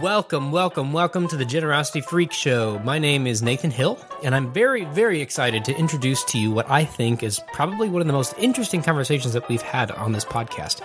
[0.00, 2.78] Welcome, welcome, welcome to the Generosity Freak Show.
[2.80, 6.68] My name is Nathan Hill, and I'm very, very excited to introduce to you what
[6.68, 10.24] I think is probably one of the most interesting conversations that we've had on this
[10.24, 10.82] podcast.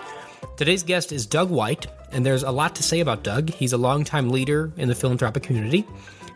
[0.55, 3.49] Today's guest is Doug White, and there's a lot to say about Doug.
[3.49, 5.85] He's a longtime leader in the philanthropic community.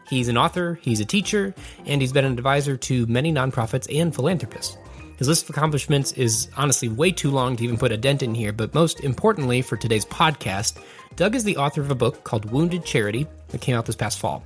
[0.10, 1.54] He's an author, he's a teacher,
[1.86, 4.78] and he's been an advisor to many nonprofits and philanthropists.
[5.18, 8.36] His list of accomplishments is honestly way too long to even put a dent in
[8.36, 10.78] here, but most importantly for today's podcast,
[11.16, 14.20] Doug is the author of a book called Wounded Charity that came out this past
[14.20, 14.44] fall.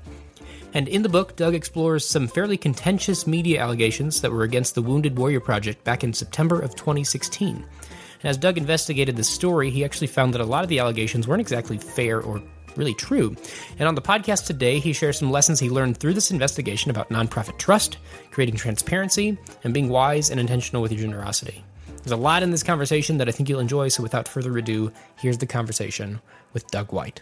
[0.76, 4.84] And in the book, Doug explores some fairly contentious media allegations that were against the
[4.84, 7.55] Wounded Warrior Project back in September of 2016.
[7.55, 11.27] And as Doug investigated the story, he actually found that a lot of the allegations
[11.27, 12.43] weren't exactly fair or
[12.79, 13.35] really true.
[13.77, 17.09] And on the podcast today, he shares some lessons he learned through this investigation about
[17.09, 17.97] nonprofit trust,
[18.31, 21.63] creating transparency, and being wise and intentional with your generosity.
[21.97, 24.91] There's a lot in this conversation that I think you'll enjoy, so without further ado,
[25.17, 26.21] here's the conversation
[26.54, 27.21] with Doug White.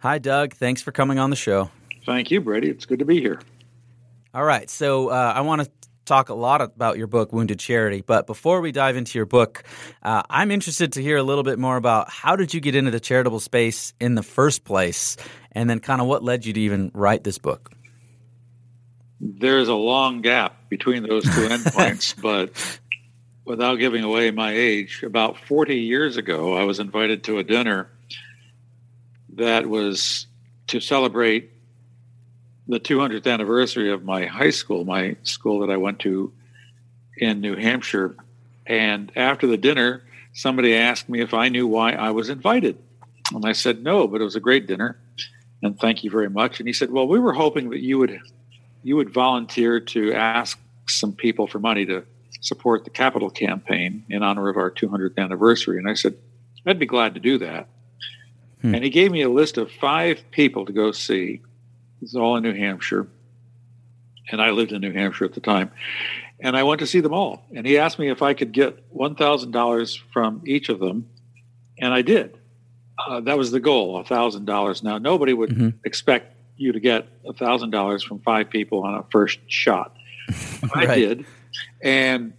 [0.00, 0.54] Hi, Doug.
[0.54, 1.70] Thanks for coming on the show.
[2.06, 2.70] Thank you, Brady.
[2.70, 3.40] It's good to be here.
[4.32, 4.68] All right.
[4.70, 5.70] So, uh, I want to
[6.06, 8.02] talk a lot about your book, Wounded Charity.
[8.04, 9.62] But before we dive into your book,
[10.02, 12.90] uh, I'm interested to hear a little bit more about how did you get into
[12.90, 15.16] the charitable space in the first place,
[15.52, 17.70] and then kind of what led you to even write this book.
[19.20, 22.80] There's a long gap between those two endpoints, but
[23.44, 27.90] without giving away my age, about 40 years ago, I was invited to a dinner
[29.34, 30.26] that was
[30.68, 31.52] to celebrate
[32.68, 36.32] the 200th anniversary of my high school, my school that I went to
[37.16, 38.16] in New Hampshire.
[38.66, 42.78] And after the dinner, somebody asked me if I knew why I was invited.
[43.32, 44.98] And I said, no, but it was a great dinner.
[45.62, 46.60] And thank you very much.
[46.60, 48.20] And he said, well, we were hoping that you would
[48.82, 52.04] you would volunteer to ask some people for money to
[52.40, 55.78] support the capital campaign in honor of our 200th anniversary.
[55.78, 56.14] And I said,
[56.66, 57.68] I'd be glad to do that.
[58.62, 58.74] Hmm.
[58.74, 61.40] And he gave me a list of five people to go see.
[62.02, 63.06] It's all in New Hampshire.
[64.30, 65.70] And I lived in New Hampshire at the time.
[66.40, 67.44] And I went to see them all.
[67.54, 71.08] And he asked me if I could get $1,000 from each of them.
[71.78, 72.38] And I did.
[72.98, 74.82] Uh, that was the goal, $1,000.
[74.82, 75.68] Now, nobody would mm-hmm.
[75.84, 79.96] expect you to get $1,000 from five people on a first shot.
[80.74, 81.26] I did.
[81.82, 82.34] And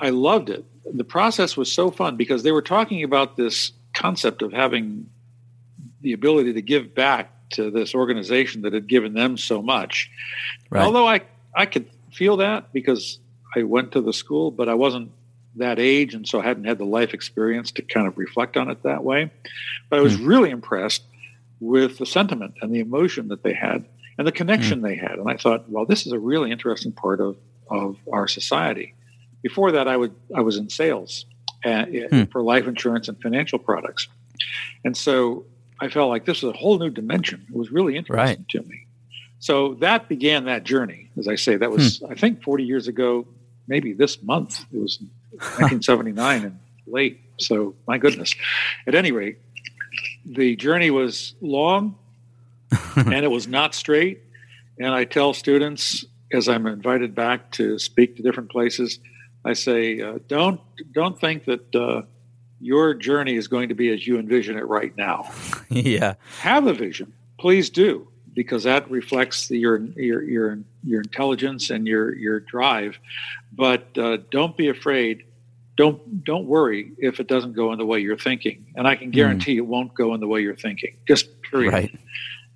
[0.00, 0.64] I loved it.
[0.92, 5.08] The process was so fun because they were talking about this concept of having
[6.00, 10.10] the ability to give back to this organization that had given them so much.
[10.70, 10.84] Right.
[10.84, 11.22] Although I
[11.54, 13.18] I could feel that because
[13.56, 15.10] I went to the school, but I wasn't
[15.56, 18.70] that age, and so I hadn't had the life experience to kind of reflect on
[18.70, 19.30] it that way.
[19.88, 20.26] But I was mm.
[20.26, 21.02] really impressed
[21.58, 23.84] with the sentiment and the emotion that they had
[24.16, 24.82] and the connection mm.
[24.82, 25.12] they had.
[25.12, 27.36] And I thought, well, this is a really interesting part of
[27.68, 28.94] of our society.
[29.42, 31.26] Before that, I would I was in sales
[31.64, 32.30] uh, mm.
[32.30, 34.08] for life insurance and financial products,
[34.84, 35.44] and so
[35.80, 37.46] I felt like this was a whole new dimension.
[37.48, 38.48] It was really interesting right.
[38.50, 38.86] to me.
[39.38, 41.10] So that began that journey.
[41.16, 42.06] As I say, that was hmm.
[42.12, 43.26] I think 40 years ago,
[43.66, 44.60] maybe this month.
[44.72, 44.98] It was
[45.32, 47.20] 1979 and late.
[47.38, 48.34] So my goodness.
[48.86, 49.38] At any rate,
[50.26, 51.96] the journey was long
[52.96, 54.22] and it was not straight.
[54.78, 58.98] And I tell students as I'm invited back to speak to different places,
[59.44, 60.60] I say, uh, don't
[60.92, 62.02] don't think that uh,
[62.60, 65.30] your journey is going to be as you envision it right now.
[65.70, 66.14] yeah.
[66.40, 67.12] Have a vision.
[67.38, 72.98] Please do because that reflects the, your your your your intelligence and your your drive.
[73.52, 75.24] But uh, don't be afraid.
[75.76, 78.66] Don't don't worry if it doesn't go in the way you're thinking.
[78.76, 79.12] And I can hmm.
[79.12, 79.58] guarantee mm.
[79.58, 80.96] it won't go in the way you're thinking.
[81.08, 81.72] Just period.
[81.72, 81.98] Right.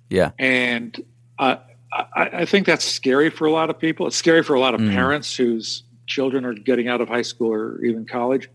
[0.09, 0.31] Yeah.
[0.37, 1.03] And
[1.39, 1.57] uh,
[1.91, 4.05] I, I, think that's scary for a lot of people.
[4.07, 4.91] It's scary for a lot of mm.
[4.91, 8.47] parents whose children are getting out of high school or even college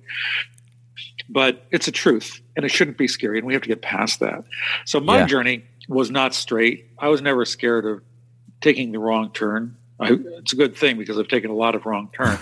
[1.31, 4.21] but it's a truth and it shouldn't be scary and we have to get past
[4.21, 4.45] that.
[4.85, 5.27] So my yeah.
[5.27, 6.91] journey was not straight.
[6.99, 8.03] I was never scared of
[8.61, 9.77] taking the wrong turn.
[10.01, 12.41] I, it's a good thing because i've taken a lot of wrong turns.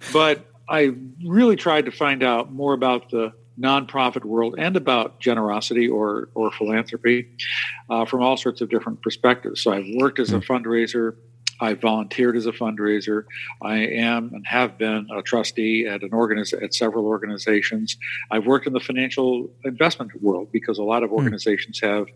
[0.12, 0.94] But i
[1.24, 6.52] really tried to find out more about the nonprofit world and about generosity or or
[6.52, 7.28] philanthropy
[7.90, 9.60] uh, from all sorts of different perspectives.
[9.62, 10.52] So i've worked as a hmm.
[10.52, 11.16] fundraiser
[11.60, 13.24] I volunteered as a fundraiser.
[13.62, 17.96] I am and have been a trustee at an organiz- at several organizations.
[18.30, 21.16] I've worked in the financial investment world because a lot of hmm.
[21.16, 22.06] organizations have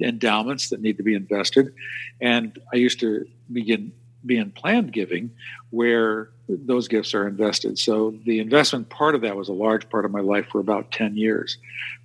[0.00, 1.72] endowments that need to be invested,
[2.20, 3.92] and I used to begin
[4.26, 5.30] be in planned giving
[5.70, 7.78] where those gifts are invested.
[7.78, 10.90] So the investment part of that was a large part of my life for about
[10.92, 11.58] 10 years.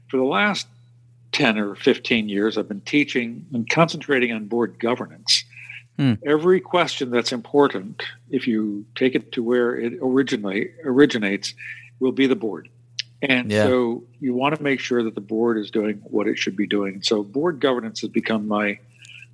[0.10, 0.68] For the last
[1.32, 5.44] 10 or 15 years, I've been teaching and concentrating on board governance.
[5.98, 6.14] Hmm.
[6.26, 11.54] Every question that's important, if you take it to where it originally originates,
[12.00, 12.70] will be the board.
[13.22, 13.64] And yeah.
[13.64, 16.68] so you want to make sure that the board is doing what it should be
[16.68, 17.02] doing.
[17.04, 18.80] So board governance has become my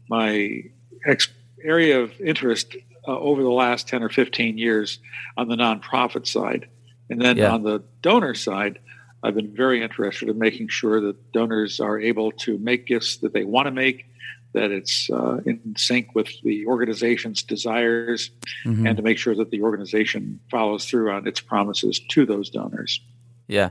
[0.10, 0.64] my
[1.06, 1.30] ex-
[1.64, 2.76] area of interest
[3.08, 5.00] uh, over the last 10 or 15 years
[5.38, 6.68] on the nonprofit side.
[7.10, 7.52] And then yeah.
[7.52, 8.80] on the donor side,
[9.24, 13.34] I've been very interested in making sure that donors are able to make gifts that
[13.34, 14.06] they want to make,
[14.54, 18.32] that it's uh, in sync with the organization's desires,
[18.66, 18.88] mm-hmm.
[18.88, 23.02] and to make sure that the organization follows through on its promises to those donors.
[23.48, 23.70] Yeah.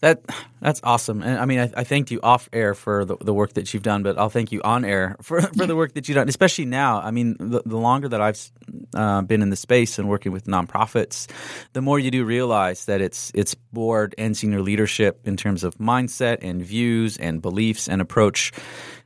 [0.00, 0.22] That
[0.60, 3.54] that's awesome, and I mean, I, I thanked you off air for the, the work
[3.54, 6.16] that you've done, but I'll thank you on air for, for the work that you've
[6.16, 7.00] done, especially now.
[7.00, 8.50] I mean, the, the longer that I've
[8.94, 11.30] uh, been in the space and working with nonprofits,
[11.72, 15.74] the more you do realize that it's it's board and senior leadership in terms of
[15.76, 18.52] mindset and views and beliefs and approach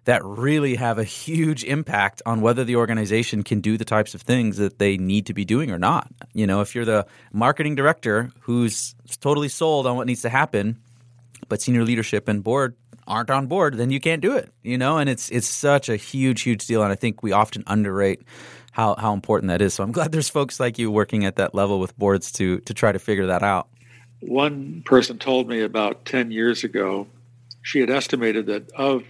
[0.09, 4.23] that really have a huge impact on whether the organization can do the types of
[4.23, 6.11] things that they need to be doing or not.
[6.33, 10.79] You know, if you're the marketing director who's totally sold on what needs to happen,
[11.51, 12.75] but senior leadership and board
[13.07, 14.51] aren't on board, then you can't do it.
[14.63, 17.63] You know, and it's it's such a huge, huge deal, and I think we often
[17.67, 18.23] underrate
[18.73, 19.75] how how important that is.
[19.75, 22.73] So I'm glad there's folks like you working at that level with boards to to
[22.73, 23.69] try to figure that out.
[24.21, 27.09] One person told me about ten years ago,
[27.61, 29.05] she had estimated that of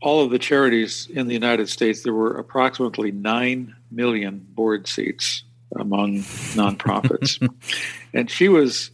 [0.00, 5.42] all of the charities in the United States, there were approximately 9 million board seats
[5.76, 6.20] among
[6.54, 7.46] nonprofits.
[8.14, 8.90] and she was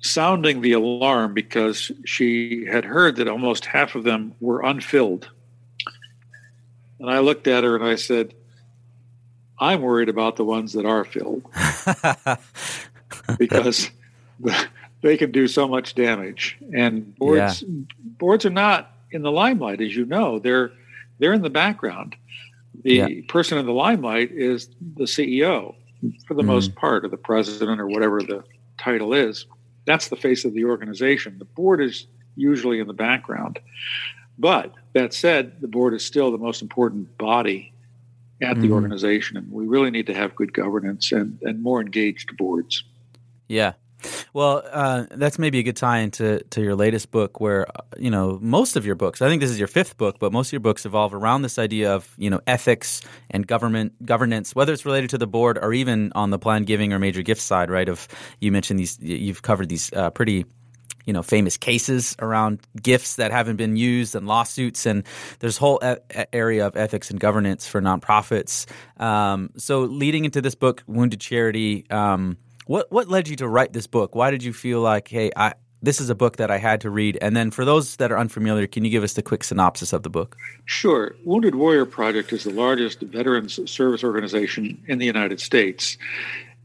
[0.00, 5.28] sounding the alarm because she had heard that almost half of them were unfilled.
[7.00, 8.34] And I looked at her and I said,
[9.58, 11.42] I'm worried about the ones that are filled
[13.38, 13.90] because
[15.02, 16.58] they can do so much damage.
[16.74, 17.84] And boards yeah.
[18.18, 20.38] boards are not in the limelight, as you know.
[20.38, 20.72] They're
[21.18, 22.16] they're in the background.
[22.82, 23.08] The yeah.
[23.28, 25.74] person in the limelight is the CEO
[26.26, 28.44] for the mm most part, or the president, or whatever the
[28.78, 29.46] title is.
[29.86, 31.38] That's the face of the organization.
[31.38, 32.06] The board is
[32.36, 33.58] usually in the background.
[34.38, 37.72] But that said, the board is still the most important body
[38.42, 41.80] at the mm organization, and we really need to have good governance and, and more
[41.80, 42.84] engaged boards.
[43.48, 43.72] Yeah.
[44.32, 48.10] Well, uh, that's maybe a good tie into to your latest book, where uh, you
[48.10, 49.22] know most of your books.
[49.22, 51.58] I think this is your fifth book, but most of your books evolve around this
[51.58, 53.00] idea of you know ethics
[53.30, 56.92] and government governance, whether it's related to the board or even on the planned giving
[56.92, 57.70] or major gift side.
[57.70, 57.88] Right?
[57.88, 58.08] Of
[58.40, 60.44] you mentioned these, you've covered these uh, pretty
[61.06, 65.04] you know famous cases around gifts that haven't been used and lawsuits and
[65.38, 68.66] there's whole e- area of ethics and governance for nonprofits
[69.00, 73.72] um, so leading into this book wounded charity um, what what led you to write
[73.72, 74.14] this book?
[74.14, 76.90] Why did you feel like, hey, I this is a book that I had to
[76.90, 77.18] read?
[77.20, 80.02] And then for those that are unfamiliar, can you give us the quick synopsis of
[80.02, 80.36] the book?
[80.64, 81.14] Sure.
[81.24, 85.96] Wounded Warrior Project is the largest veterans service organization in the United States.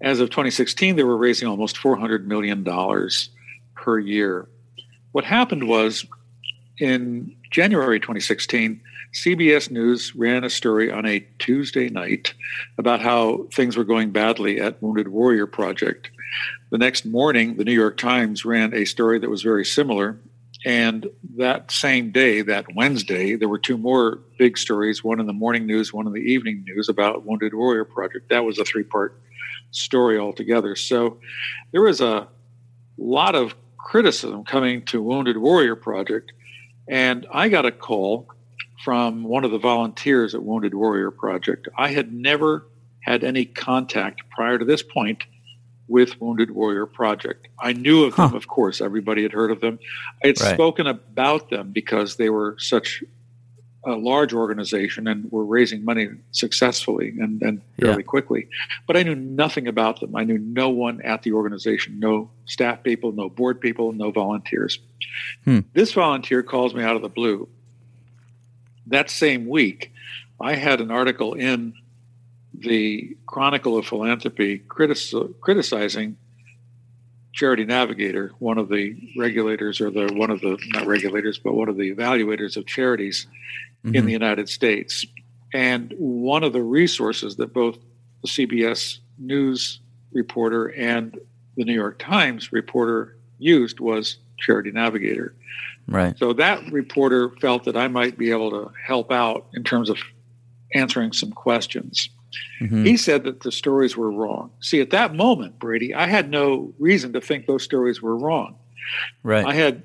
[0.02, 2.64] As of 2016, they were raising almost $400 million
[3.76, 4.48] per year.
[5.12, 6.06] What happened was
[6.80, 8.82] in January 2016,
[9.14, 12.34] CBS News ran a story on a Tuesday night
[12.78, 16.10] about how things were going badly at Wounded Warrior Project.
[16.70, 20.18] The next morning, the New York Times ran a story that was very similar.
[20.64, 25.34] And that same day, that Wednesday, there were two more big stories one in the
[25.34, 28.30] morning news, one in the evening news about Wounded Warrior Project.
[28.30, 29.20] That was a three part
[29.72, 30.76] story altogether.
[30.76, 31.18] So
[31.72, 32.28] there was a
[32.98, 36.32] lot of criticism coming to Wounded Warrior Project.
[36.88, 38.28] And I got a call
[38.84, 41.68] from one of the volunteers at Wounded Warrior Project.
[41.78, 42.66] I had never
[43.02, 45.24] had any contact prior to this point
[45.88, 47.48] with Wounded Warrior Project.
[47.60, 48.28] I knew of huh.
[48.28, 48.80] them, of course.
[48.80, 49.80] Everybody had heard of them.
[50.24, 50.54] I had right.
[50.54, 53.04] spoken about them because they were such
[53.84, 58.04] a large organization and were raising money successfully and, and fairly yeah.
[58.04, 58.48] quickly.
[58.86, 60.16] But I knew nothing about them.
[60.16, 64.80] I knew no one at the organization, no staff people, no board people, no volunteers.
[65.46, 65.60] Hmm.
[65.74, 67.50] This volunteer calls me out of the blue
[68.92, 69.92] that same week,
[70.40, 71.74] I had an article in
[72.54, 76.18] the Chronicle of Philanthropy criticizing
[77.34, 81.70] Charity Navigator, one of the regulators, or the one of the not regulators, but one
[81.70, 83.28] of the evaluators of charities
[83.86, 83.96] mm-hmm.
[83.96, 85.06] in the United States.
[85.54, 87.78] And one of the resources that both
[88.22, 89.80] the CBS News
[90.12, 91.20] reporter and
[91.56, 95.34] the New York Times reporter used was Charity Navigator.
[95.88, 96.18] Right.
[96.18, 99.98] So that reporter felt that I might be able to help out in terms of
[100.74, 102.10] answering some questions.
[102.62, 102.86] Mm-hmm.
[102.86, 104.52] He said that the stories were wrong.
[104.62, 108.56] See, at that moment, Brady, I had no reason to think those stories were wrong.
[109.24, 109.46] Right.
[109.46, 109.84] I had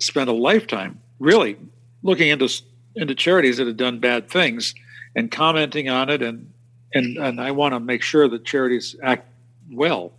[0.00, 1.56] spent a lifetime really
[2.02, 2.48] looking into
[2.94, 4.74] into charities that had done bad things
[5.16, 6.52] and commenting on it and
[6.94, 9.26] and and I want to make sure that charities act
[9.70, 10.12] well.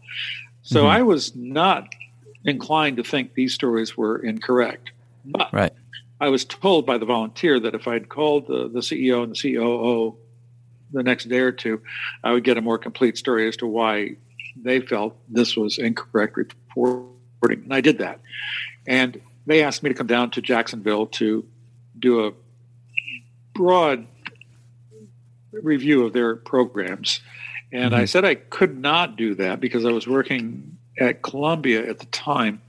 [0.63, 0.89] So mm-hmm.
[0.89, 1.87] I was not
[2.45, 4.91] inclined to think these stories were incorrect.
[5.25, 5.73] But right.
[6.19, 9.55] I was told by the volunteer that if I'd called the, the CEO and the
[9.55, 10.15] COO
[10.91, 11.81] the next day or two,
[12.23, 14.15] I would get a more complete story as to why
[14.55, 17.63] they felt this was incorrect reporting.
[17.63, 18.19] And I did that.
[18.87, 21.45] And they asked me to come down to Jacksonville to
[21.97, 22.33] do a
[23.53, 24.07] broad
[25.51, 27.21] review of their programs.
[27.71, 28.01] And mm-hmm.
[28.01, 32.05] I said I could not do that because I was working at Columbia at the
[32.07, 32.61] time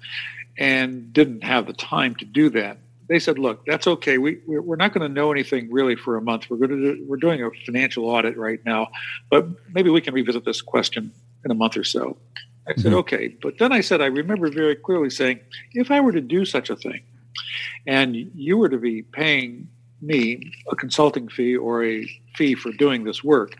[0.57, 2.79] and didn't have the time to do that.
[3.07, 4.17] They said, "Look, that's okay.
[4.19, 6.49] We we're not going to know anything really for a month.
[6.49, 8.89] We're going to do, we're doing a financial audit right now,
[9.31, 11.13] but maybe we can revisit this question
[11.45, 12.17] in a month or so."
[12.67, 12.95] I said, mm-hmm.
[12.95, 15.41] "Okay," but then I said, I remember very clearly saying,
[15.73, 17.03] "If I were to do such a thing,
[17.87, 19.69] and you were to be paying
[20.01, 23.59] me a consulting fee or a fee for doing this work,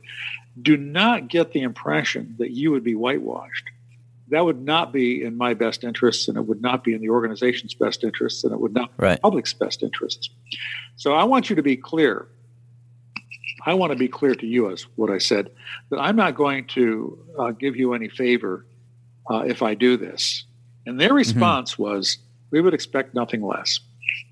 [0.63, 3.69] do not get the impression that you would be whitewashed."
[4.35, 7.09] That would not be in my best interests and it would not be in the
[7.09, 9.23] organization's best interests and it would not be right.
[9.23, 10.29] public's best interests.
[10.97, 12.27] So I want you to be clear.
[13.65, 15.51] I want to be clear to you as what I said
[15.91, 18.67] that I'm not going to uh, give you any favor
[19.31, 20.45] uh, if I do this.
[20.85, 21.17] And their mm-hmm.
[21.17, 21.85] response mm-hmm.
[21.85, 22.19] was,
[22.51, 23.79] we would expect nothing less.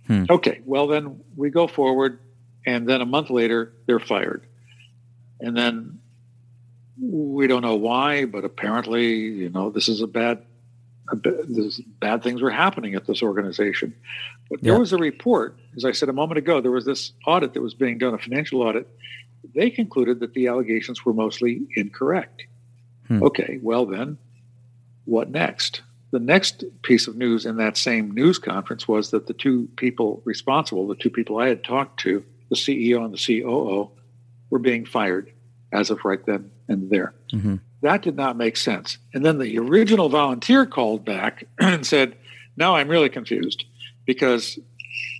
[0.09, 0.25] Hmm.
[0.29, 2.19] Okay, well, then we go forward,
[2.67, 4.47] and then a month later, they're fired.
[5.41, 6.01] And then
[7.03, 10.45] we don't know why, but apparently, you know, this is a bad,
[11.11, 13.95] a this, bad things were happening at this organization.
[14.49, 17.55] But there was a report, as I said a moment ago, there was this audit
[17.55, 18.87] that was being done, a financial audit.
[19.55, 22.45] They concluded that the allegations were mostly incorrect.
[23.09, 23.25] Hmm.
[23.25, 24.19] Okay, well then,
[25.05, 25.83] what next?
[26.13, 30.23] The next piece of news in that same news conference was that the two people
[30.25, 33.91] responsible, the two people I had talked to, the CEO and the COO,
[34.51, 35.33] were being fired
[35.73, 37.15] as of right then and there.
[37.33, 37.57] Mm-hmm.
[37.83, 38.99] That did not make sense.
[39.13, 42.17] And then the original volunteer called back and said,
[42.57, 43.65] Now I'm really confused
[44.07, 44.59] because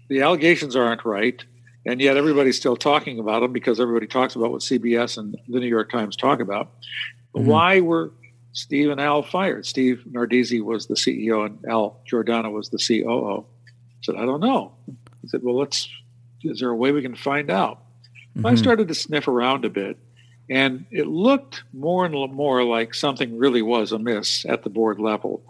[0.09, 1.45] the allegations aren't right.
[1.85, 5.59] And yet everybody's still talking about them because everybody talks about what CBS and the
[5.59, 6.71] New York Times talk about.
[7.35, 7.47] Mm-hmm.
[7.47, 8.13] Why were
[8.53, 9.67] Steve and Al fired?
[9.67, 13.41] Steve Nardizzi was the CEO and Al Giordano was the COO.
[13.41, 14.73] I said, I don't know.
[15.23, 15.89] He said, Well, let's,
[16.43, 17.83] is there a way we can find out?
[18.37, 18.47] Mm-hmm.
[18.47, 19.99] I started to sniff around a bit
[20.53, 25.43] and it looked more and more like something really was amiss at the board level.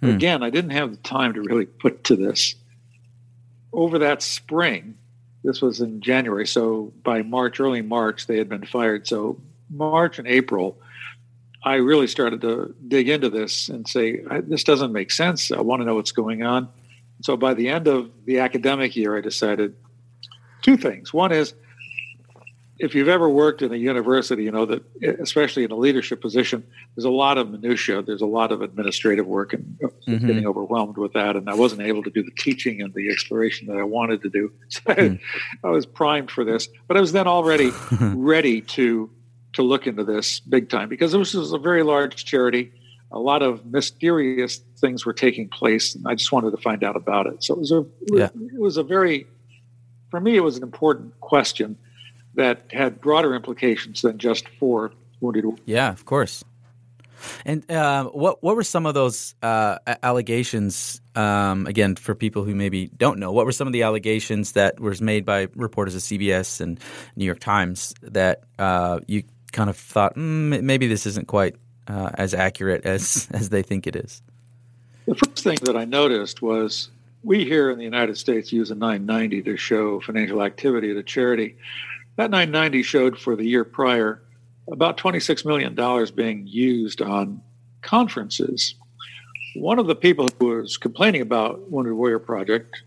[0.00, 0.10] Hmm.
[0.10, 2.54] Again, I didn't have the time to really put to this.
[3.72, 4.96] Over that spring,
[5.42, 9.08] this was in January, so by March, early March, they had been fired.
[9.08, 10.78] So March and April,
[11.64, 15.50] I really started to dig into this and say, this doesn't make sense.
[15.50, 16.68] I want to know what's going on.
[17.22, 19.74] So by the end of the academic year, I decided
[20.62, 21.12] two things.
[21.12, 21.52] One is
[22.78, 24.82] if you've ever worked in a university, you know that
[25.20, 26.64] especially in a leadership position,
[26.94, 28.02] there's a lot of minutia.
[28.02, 30.26] There's a lot of administrative work, and mm-hmm.
[30.26, 31.36] getting overwhelmed with that.
[31.36, 34.30] And I wasn't able to do the teaching and the exploration that I wanted to
[34.30, 34.52] do.
[34.68, 35.20] So mm.
[35.64, 39.10] I, I was primed for this, but I was then already ready to
[39.54, 42.72] to look into this big time because this was a very large charity.
[43.12, 46.96] A lot of mysterious things were taking place, and I just wanted to find out
[46.96, 47.42] about it.
[47.42, 48.28] So it was a yeah.
[48.34, 49.26] it was a very
[50.10, 51.78] for me it was an important question
[52.36, 55.44] that had broader implications than just for wounded.
[55.64, 56.44] Yeah, of course.
[57.44, 61.00] And uh, what what were some of those uh, allegations?
[61.14, 64.78] Um, again, for people who maybe don't know, what were some of the allegations that
[64.78, 66.78] was made by reporters of CBS and
[67.16, 71.56] New York Times that uh, you kind of thought mm, maybe this isn't quite
[71.88, 74.22] uh, as accurate as as they think it is?
[75.06, 76.90] The first thing that I noticed was
[77.22, 81.02] we here in the United States use a 990 to show financial activity at a
[81.02, 81.56] charity.
[82.16, 84.22] That 990 showed for the year prior
[84.72, 85.74] about $26 million
[86.14, 87.42] being used on
[87.82, 88.74] conferences.
[89.54, 92.82] One of the people who was complaining about Wounded Warrior Project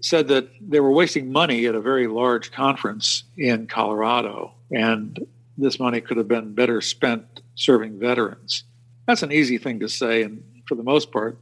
[0.00, 5.80] said that they were wasting money at a very large conference in Colorado, and this
[5.80, 8.64] money could have been better spent serving veterans.
[9.06, 11.38] That's an easy thing to say, and for the most part,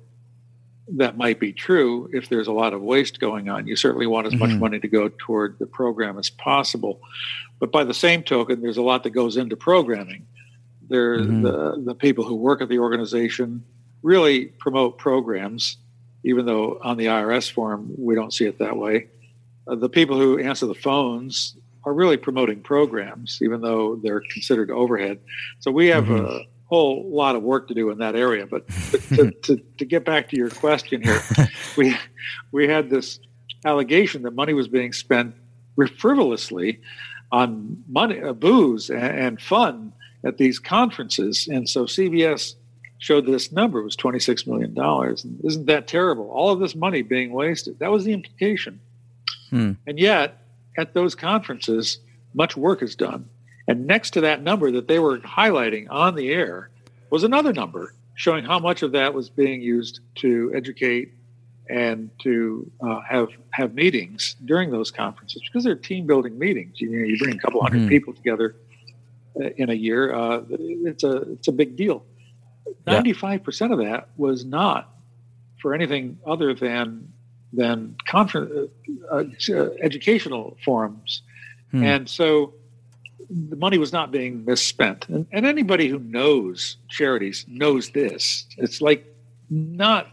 [0.88, 3.66] that might be true if there's a lot of waste going on.
[3.66, 4.52] You certainly want as mm-hmm.
[4.52, 7.00] much money to go toward the program as possible.
[7.59, 10.26] But by the same token, there's a lot that goes into programming.
[10.88, 11.43] There, Mhm.
[11.43, 13.64] the the people who work at the organization
[14.02, 15.78] really promote programs,
[16.23, 19.09] even though on the IRS form we don't see it that way.
[19.66, 24.71] Uh, the people who answer the phones are really promoting programs, even though they're considered
[24.71, 25.19] overhead.
[25.61, 28.46] So we have a whole lot of work to do in that area.
[28.46, 31.23] But to, to, to get back to your question here,
[31.76, 31.96] we
[32.52, 33.20] we had this
[33.64, 35.35] allegation that money was being spent
[35.99, 36.80] frivolously
[37.32, 39.92] on money, uh, booze, and, and fun
[40.25, 42.54] at these conferences, and so CBS
[42.99, 45.25] showed this number it was twenty six million dollars.
[45.25, 46.30] And isn't that terrible?
[46.30, 47.78] All of this money being wasted.
[47.78, 48.80] That was the implication.
[49.50, 49.73] Hmm.
[49.87, 50.42] And yet,
[50.76, 51.99] at those conferences,
[52.35, 53.28] much work is done.
[53.68, 56.70] And next to that number that they were highlighting on the air
[57.11, 61.12] was another number showing how much of that was being used to educate
[61.68, 66.80] and to uh, have have meetings during those conferences because they're team building meetings.
[66.80, 67.88] You know, you bring a couple 100 Mhm.
[67.88, 68.54] people together
[69.40, 70.14] uh, in a year.
[70.14, 72.04] Uh, it's a it's a big deal.
[72.87, 74.94] Ninety five percent of that was not
[75.61, 77.12] for anything other than
[77.52, 78.70] than conference
[79.11, 81.23] uh, uh, educational forums,
[81.73, 81.82] Hmm.
[81.82, 82.54] and so
[83.30, 85.09] the money was not being misspent.
[85.09, 88.47] And, and anybody who knows charities knows this.
[88.59, 89.04] It's like
[89.50, 90.09] not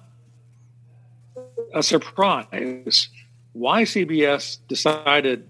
[1.73, 3.09] a surprise
[3.53, 5.47] why CBS decided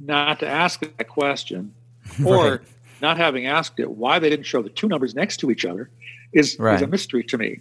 [0.00, 1.74] not to ask that question
[2.26, 2.60] or Right.
[3.00, 5.90] not having asked it, why they didn't show the two numbers next to each other
[6.32, 7.60] is, is a mystery to me.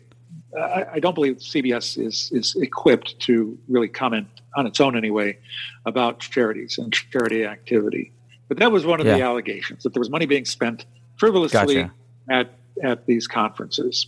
[0.57, 5.37] I, I don't believe CBS is, is equipped to really comment on its own anyway
[5.85, 8.11] about charities and charity activity.
[8.51, 11.93] But that was one of the allegations that there was money being spent frivolously Gotcha.
[12.29, 12.53] at
[12.83, 14.07] at these conferences.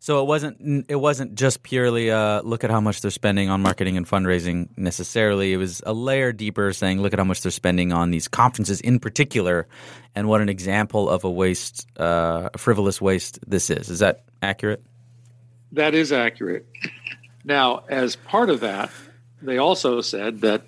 [0.00, 3.62] So it wasn't it wasn't just purely uh, look at how much they're spending on
[3.62, 5.52] marketing and fundraising necessarily.
[5.52, 8.80] It was a layer deeper, saying look at how much they're spending on these conferences
[8.80, 9.68] in particular,
[10.16, 13.90] and what an example of a waste, uh, a frivolous waste this is.
[13.90, 14.82] Is that accurate?
[15.70, 16.66] That is accurate.
[17.44, 18.90] Now, as part of that,
[19.40, 20.64] they also said that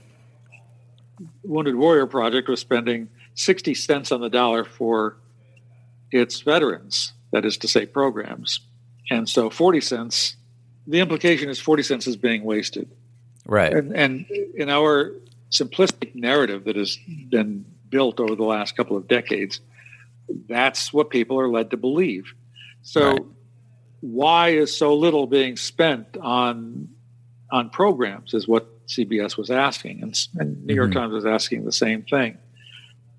[1.44, 5.16] Wounded Warrior Project was spending 60 cents on the dollar for
[6.11, 8.61] its veterans, that is to say, programs.
[9.11, 10.37] And so 40 cents,
[10.87, 12.88] the implication is 40 cents is being wasted.
[13.46, 13.72] Right.
[13.72, 15.12] And, and in our
[15.50, 19.61] simplistic narrative that has been built over the last couple of decades,
[20.48, 22.33] that's what people are led to believe.
[22.83, 23.22] So, Right.
[24.00, 26.88] why is so little being spent on
[27.50, 28.33] on programs?
[28.35, 30.94] Is what CBS was asking, and, and New York Mhm.
[30.94, 32.37] Times was asking the same thing.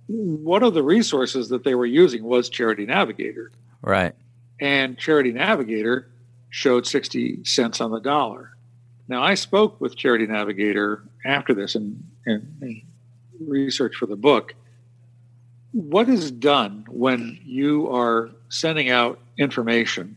[0.07, 4.13] One of the resources that they were using was Charity Navigator, Right.
[4.59, 6.07] and Charity Navigator
[6.49, 8.51] showed 60 cents on the dollar.
[9.07, 12.81] Now, I spoke with Charity Navigator after this and, and
[13.45, 14.53] research for the book.
[15.71, 20.15] What is done when you are sending out information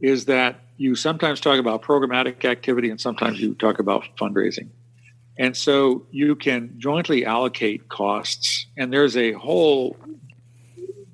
[0.00, 4.68] is that you sometimes talk about programmatic activity and sometimes you talk about fundraising.
[5.38, 9.96] And so you can jointly allocate costs, and there's a whole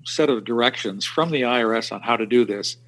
[0.05, 2.79] set of directions from the IRS on how to do this.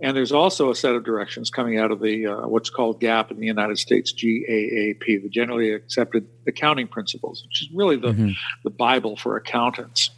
[0.00, 3.32] And there's also a set of directions coming out of the uh, what's called GAP
[3.32, 8.34] in the United States, GAAP, the Generally Accepted Accounting Principles, which is really the, Mhm.
[8.62, 10.10] the Bible for accountants.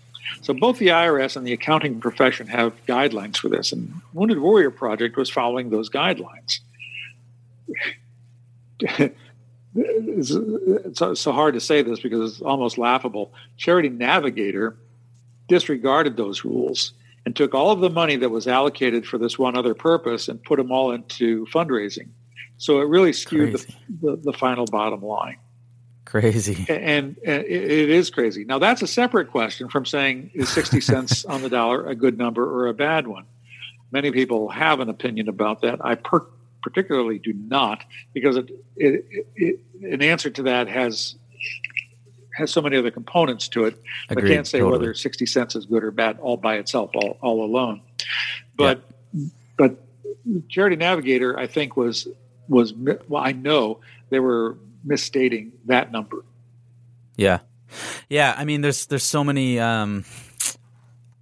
[0.43, 4.71] So both the IRS and the accounting profession have guidelines for this, and Wounded Warrior
[4.71, 6.61] Project was following those guidelines.
[9.75, 13.33] it's, so hard to say this because it's almost laughable.
[13.57, 14.77] Charity Navigator
[15.49, 16.93] disregarded those rules
[17.27, 20.43] and took all of the money that was allocated for this one other purpose and
[20.43, 22.09] put them all into fundraising.
[22.57, 25.38] So it really skewed the, the, the final bottom line.
[26.11, 26.66] Crazy.
[26.68, 28.44] And, uh, and it, it is crazy.
[28.44, 32.18] Now, that's a separate question from saying is 60 cents on the dollar a good
[32.18, 33.27] number or a bad one?
[33.92, 35.85] Many people have an opinion about that.
[35.85, 36.27] I per-
[36.62, 39.05] particularly do not because it, it,
[39.37, 41.14] it, an answer to that has
[42.35, 43.81] has so many other components to it.
[44.09, 44.79] I can't say totally.
[44.79, 47.83] whether 60 cents is good or bad all by itself, all, all alone.
[48.57, 48.83] But
[49.57, 49.77] but
[50.49, 52.09] Charity Navigator, I think, was
[52.49, 56.25] was well, I know there were misstating that number.
[57.16, 57.40] Yeah,
[58.09, 58.35] yeah.
[58.37, 60.05] I mean, there's there's so many um,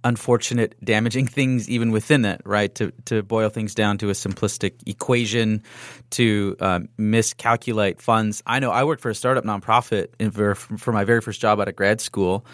[0.03, 2.73] unfortunate, damaging things even within it, right?
[2.75, 5.63] To to boil things down to a simplistic equation,
[6.11, 8.41] to um, miscalculate funds.
[8.45, 11.67] I know I worked for a startup nonprofit for, for my very first job out
[11.67, 12.45] of grad school,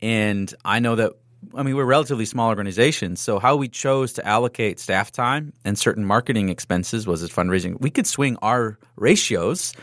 [0.00, 1.12] and I know that.
[1.56, 5.76] I mean, we're relatively small organizations, so how we chose to allocate staff time and
[5.76, 7.80] certain marketing expenses was as fundraising.
[7.80, 9.74] We could swing our ratios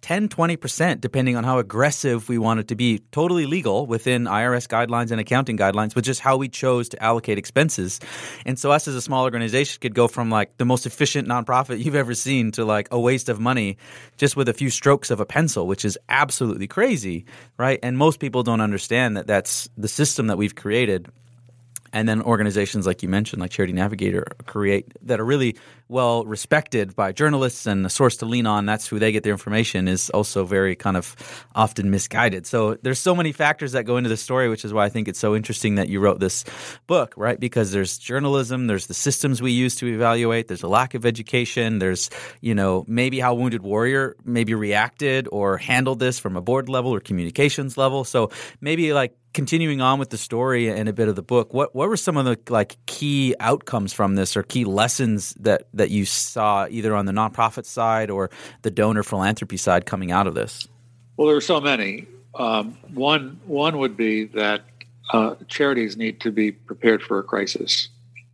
[0.00, 3.00] 10, 20%, depending on how aggressive we want it to be.
[3.12, 7.38] Totally legal within IRS guidelines and accounting guidelines, but just how we chose to allocate
[7.38, 8.00] expenses.
[8.44, 11.82] And so, us as a small organization could go from like the most efficient nonprofit
[11.84, 13.78] you've ever seen to like a waste of money
[14.16, 17.24] just with a few strokes of a pencil, which is absolutely crazy,
[17.58, 17.78] right?
[17.82, 21.08] And most people don't understand that that's the system that we've created
[21.96, 25.56] and then organizations like you mentioned, like Charity Navigator, create that are really
[25.88, 28.66] well respected by journalists and a source to lean on.
[28.66, 29.88] That's who they get their information.
[29.88, 31.16] Is also very kind of
[31.54, 32.46] often misguided.
[32.46, 35.08] So there's so many factors that go into the story, which is why I think
[35.08, 36.44] it's so interesting that you wrote this
[36.86, 37.38] book, right?
[37.38, 41.78] Because there's journalism, there's the systems we use to evaluate, there's a lack of education,
[41.78, 46.68] there's you know maybe how Wounded Warrior maybe reacted or handled this from a board
[46.68, 48.04] level or communications level.
[48.04, 51.74] So maybe like continuing on with the story and a bit of the book, what
[51.74, 55.90] what were some of the like key outcomes from this or key lessons that that
[55.90, 58.30] you saw either on the nonprofit side or
[58.62, 60.68] the donor philanthropy side coming out of this?
[61.16, 62.06] Well, there are so many.
[62.34, 64.62] Um, one one would be that
[65.12, 67.88] uh, charities need to be prepared for a crisis,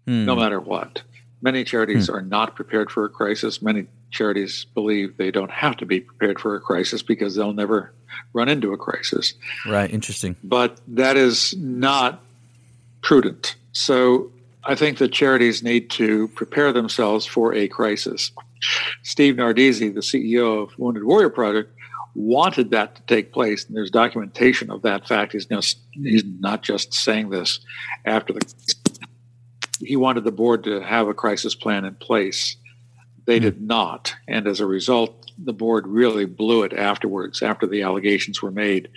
[0.06, 0.24] hmm.
[0.24, 1.02] no matter what.
[1.40, 2.14] Many charities hmm.
[2.14, 3.62] are not prepared for a crisis.
[3.62, 7.92] Many charities believe they don't have to be prepared for a crisis because they'll never
[8.32, 9.34] run into a crisis.
[9.66, 10.36] Right, interesting.
[10.44, 12.22] But that is not
[13.02, 13.56] prudent.
[13.72, 14.30] So
[14.64, 18.30] I think that charities need to prepare themselves for a crisis.
[19.02, 21.72] Steve Nardizzi, the CEO of Wounded Warrior Project,
[22.14, 25.32] wanted that to take place, and there's documentation of that fact.
[25.32, 25.46] He's,
[25.92, 27.60] he's not just saying this
[28.04, 28.40] after the.
[29.80, 32.56] He wanted the board to have a crisis plan in place.
[33.24, 37.42] They did not, and as a result, the board really blew it afterwards.
[37.42, 38.88] After the allegations were made,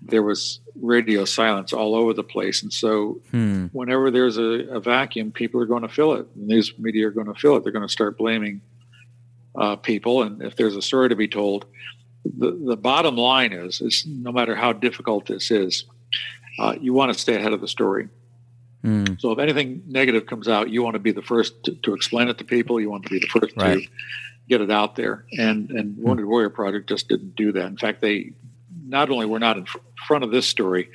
[0.00, 3.66] there was radio silence all over the place, and so hmm.
[3.72, 6.26] whenever there's a, a, vacuum, people are going to fill it.
[6.34, 7.62] The news media are going to fill it.
[7.62, 8.60] They're going to start blaming
[9.54, 11.66] uh, people, and if there's a story to be told,
[12.24, 15.84] the the bottom line is is no matter how difficult this is,
[16.58, 18.08] uh, you want to stay ahead of the story.
[18.84, 19.20] Mm.
[19.20, 22.28] So if anything negative comes out, you want to be the first to, to, explain
[22.28, 22.80] it to people.
[22.80, 23.80] You want to be the first right.
[23.80, 23.88] to
[24.48, 25.24] get it out there.
[25.38, 26.02] And and hmm.
[26.02, 27.66] Wounded Warrior Project just didn't do that.
[27.66, 28.32] In fact, they
[28.86, 29.66] not only were not in
[30.06, 30.90] front of this story,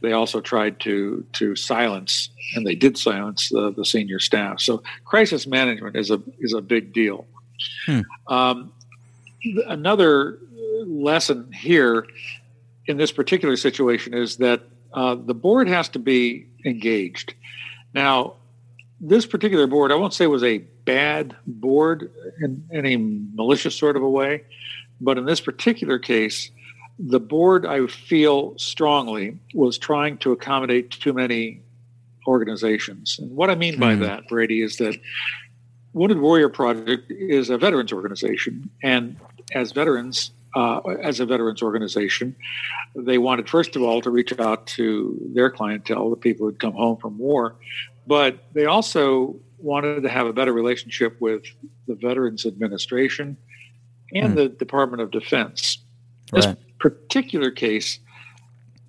[0.00, 4.60] they also tried to to silence, and they did silence the, the senior staff.
[4.60, 7.26] So crisis management is a is a big deal.
[7.86, 8.00] Hmm.
[8.26, 8.72] Um,
[9.66, 10.38] another
[10.86, 12.06] lesson here
[12.86, 17.34] in this particular situation is that uh, the board has to be engaged.
[17.94, 18.34] Now,
[19.00, 24.02] this particular board, I won't say was a bad board in any malicious sort of
[24.02, 24.44] a way,
[25.00, 26.50] but in this particular case,
[26.98, 31.62] the board, I feel strongly, was trying to accommodate too many
[32.26, 33.18] organizations.
[33.18, 34.00] And what I mean by mm.
[34.00, 34.98] that, Brady, is that
[35.92, 39.16] Wounded Warrior Project is a veterans organization, and
[39.54, 42.36] as veterans, uh, as a veterans organization,
[42.94, 46.74] they wanted first of all to reach out to their clientele, the people who'd come
[46.74, 47.56] home from war,
[48.06, 51.44] but they also wanted to have a better relationship with
[51.86, 53.36] the Veterans Administration
[54.14, 54.36] and mm.
[54.36, 55.78] the Department of Defense.
[56.32, 56.42] Right.
[56.42, 57.98] This particular case,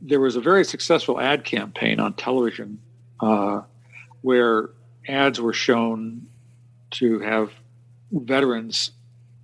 [0.01, 2.79] there was a very successful ad campaign on television
[3.19, 3.61] uh,
[4.21, 4.69] where
[5.07, 6.25] ads were shown
[6.91, 7.51] to have
[8.11, 8.91] veterans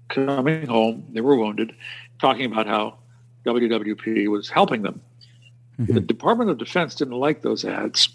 [0.09, 1.75] coming home, they were wounded,
[2.19, 2.97] talking about how
[3.45, 5.01] WWP was helping them.
[5.79, 5.93] Mm-hmm.
[5.93, 8.09] The Department of Defense didn't like those ads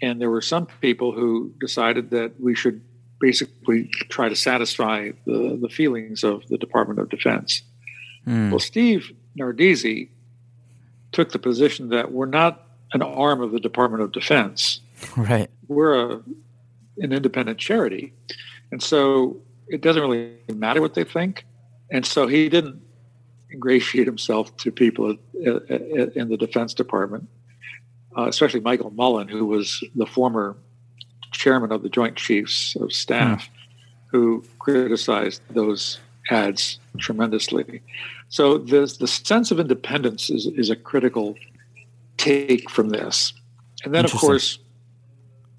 [0.00, 2.80] and there were some people who decided that we should
[3.20, 7.62] basically try to satisfy the, the feelings of the Department of Defense.
[8.26, 8.50] Mm.
[8.50, 10.08] Well, Steve Nardizzi
[11.12, 14.80] took the position that we're not an arm of the Department of Defense.
[15.16, 15.50] Right.
[15.66, 16.22] We're a,
[16.98, 18.12] an independent charity.
[18.70, 21.44] And so it doesn't really matter what they think.
[21.90, 22.82] And so he didn't
[23.50, 27.28] ingratiate himself to people in the Defense Department
[28.18, 30.56] uh, especially Michael Mullen, who was the former
[31.30, 33.50] chairman of the Joint Chiefs of Staff, mm.
[34.06, 36.00] who criticized those
[36.30, 37.80] ads tremendously.
[38.28, 41.36] So the the sense of independence is, is a critical
[42.16, 43.32] take from this.
[43.84, 44.58] And then, of course,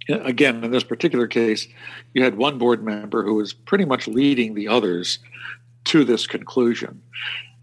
[0.09, 1.67] again, in this particular case,
[2.13, 5.19] you had one board member who was pretty much leading the others
[5.85, 7.01] to this conclusion.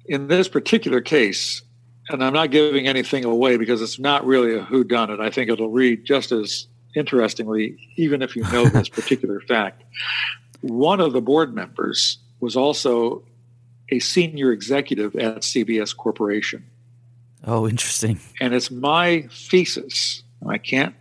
[0.07, 1.61] In this particular case,
[2.09, 5.21] and I'm not giving anything away because it's not really a who done it.
[5.21, 9.83] I think it'll read just as interestingly, even if you know this particular fact.
[10.61, 13.25] One of the board members was also
[13.91, 16.65] a senior executive at CBS Corporation.
[17.45, 18.19] Oh, interesting.
[18.41, 20.23] And it's my thesis.
[20.47, 20.95] I can't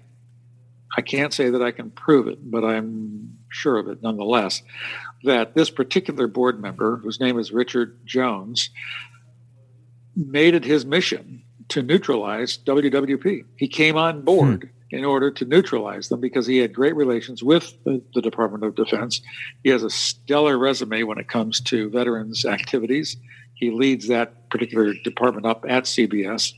[0.98, 4.62] I can't say that I can prove it, but I'm sure of it nonetheless,
[5.24, 8.70] that this particular board member, whose name is Richard Jones,
[10.16, 13.46] made it his mission to neutralize WWP.
[13.58, 14.96] He came on board hmm.
[14.96, 18.76] in order to neutralize them because he had great relations with the, the, Department of
[18.76, 19.22] Defense.
[19.64, 23.18] He has a stellar resume when it comes to veterans activities.
[23.56, 26.54] He leads that particular department up at CBS.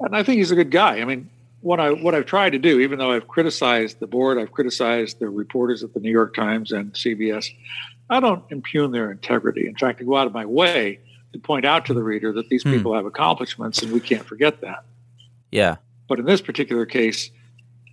[0.00, 1.00] And I think he's a good guy.
[1.00, 4.38] I mean, what I what I've tried to do, even though I've criticized the board,
[4.38, 7.46] I've criticized the reporters at the New York Times and CBS,
[8.10, 9.66] I don't impugn their integrity.
[9.66, 11.00] In fact, I go out of my way
[11.34, 12.70] to point out to the reader that these hmm.
[12.70, 14.84] people have accomplishments and we can't forget that.
[15.50, 15.76] Yeah.
[16.08, 17.30] But in this particular case,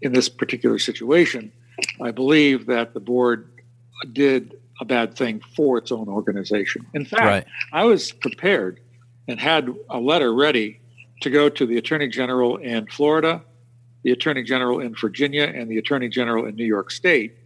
[0.02, 1.52] in this particular situation,
[2.00, 3.64] I believe that the board
[4.14, 6.86] did a bad thing for its own organization.
[6.94, 7.46] In fact, right.
[7.74, 8.80] I was prepared
[9.28, 10.80] and had a letter ready
[11.22, 13.42] to go to the Attorney General in Florida,
[14.04, 17.38] the Attorney General in Virginia, and the Attorney General in New York State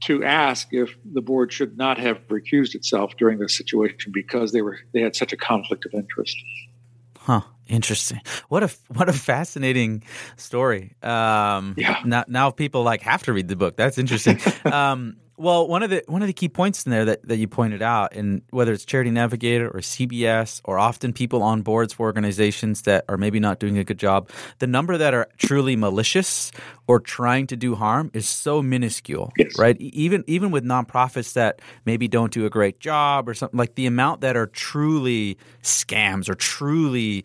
[0.00, 4.62] to ask if the board should not have recused itself during this situation because they
[4.62, 6.36] were they had such a conflict of interest.
[7.18, 7.42] Huh.
[7.68, 8.22] Interesting.
[8.48, 10.02] What a what a fascinating
[10.36, 10.94] story.
[11.02, 12.00] Um, yeah.
[12.04, 13.76] Now, now people like have to read the book.
[13.76, 14.40] That's interesting.
[14.72, 17.46] um, well, one of the one of the key points in there that, that you
[17.46, 22.06] pointed out, and whether it's Charity Navigator or CBS, or often people on boards for
[22.06, 26.50] organizations that are maybe not doing a good job, the number that are truly malicious
[26.88, 29.56] or trying to do harm is so minuscule, yes.
[29.58, 29.76] right?
[29.80, 33.86] Even even with nonprofits that maybe don't do a great job or something, like the
[33.86, 37.24] amount that are truly scams or truly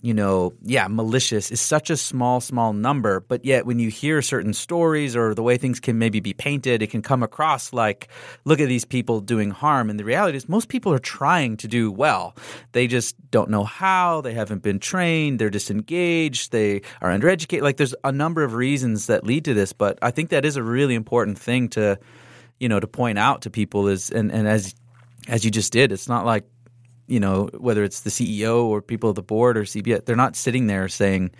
[0.00, 3.20] you know, yeah, malicious is such a small, small number.
[3.20, 6.82] But yet, when you hear certain stories or the way things can maybe be painted,
[6.82, 8.08] it can come across like,
[8.44, 9.90] look at these people doing harm.
[9.90, 12.36] And the reality is, most people are trying to do well.
[12.72, 14.20] They just don't know how.
[14.20, 15.40] They haven't been trained.
[15.40, 16.52] They're disengaged.
[16.52, 17.62] They are undereducated.
[17.62, 19.72] Like, there's a number of reasons that lead to this.
[19.72, 21.98] But I think that is a really important thing to,
[22.60, 24.76] you know, to point out to people is, and, and as,
[25.26, 26.44] as you just did, it's not like
[27.08, 30.36] you know, whether it's the CEO or people of the board or CBS, they're not
[30.36, 31.30] sitting there saying,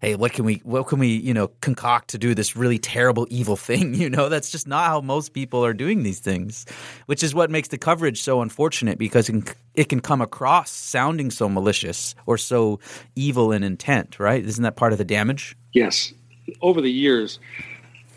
[0.00, 3.26] "Hey, what can we what can we, you know, concoct to do this really terrible
[3.30, 6.66] evil thing?" You know, that's just not how most people are doing these things,
[7.06, 10.70] which is what makes the coverage so unfortunate because it can, it can come across
[10.70, 12.80] sounding so malicious or so
[13.14, 14.44] evil in intent, right?
[14.44, 15.56] Isn't that part of the damage?
[15.72, 16.12] Yes.
[16.60, 17.38] Over the years,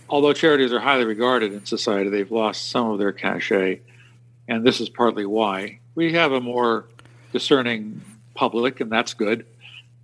[0.10, 3.82] although charities are highly regarded in society, they've lost some of their cachet,
[4.48, 5.80] and this is partly why.
[5.94, 6.88] We have a more
[7.36, 8.02] discerning
[8.34, 9.46] public, and that's good.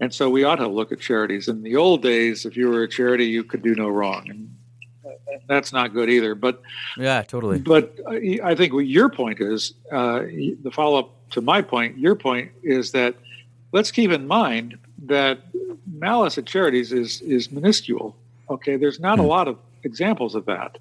[0.01, 1.47] And so we ought to look at charities.
[1.47, 4.53] In the old days, if you were a charity, you could do no wrong, and
[5.47, 6.35] that's not good either.
[6.35, 6.61] But
[6.97, 7.59] yeah, totally.
[7.59, 7.97] But
[8.43, 10.23] I think what your point is uh,
[10.63, 11.97] the follow up to my point.
[11.97, 13.15] Your point is that
[13.71, 15.39] let's keep in mind that
[15.89, 18.13] malice at charities is is minuscule.
[18.49, 19.29] Okay, there's not a hmm.
[19.29, 20.79] lot of examples of that.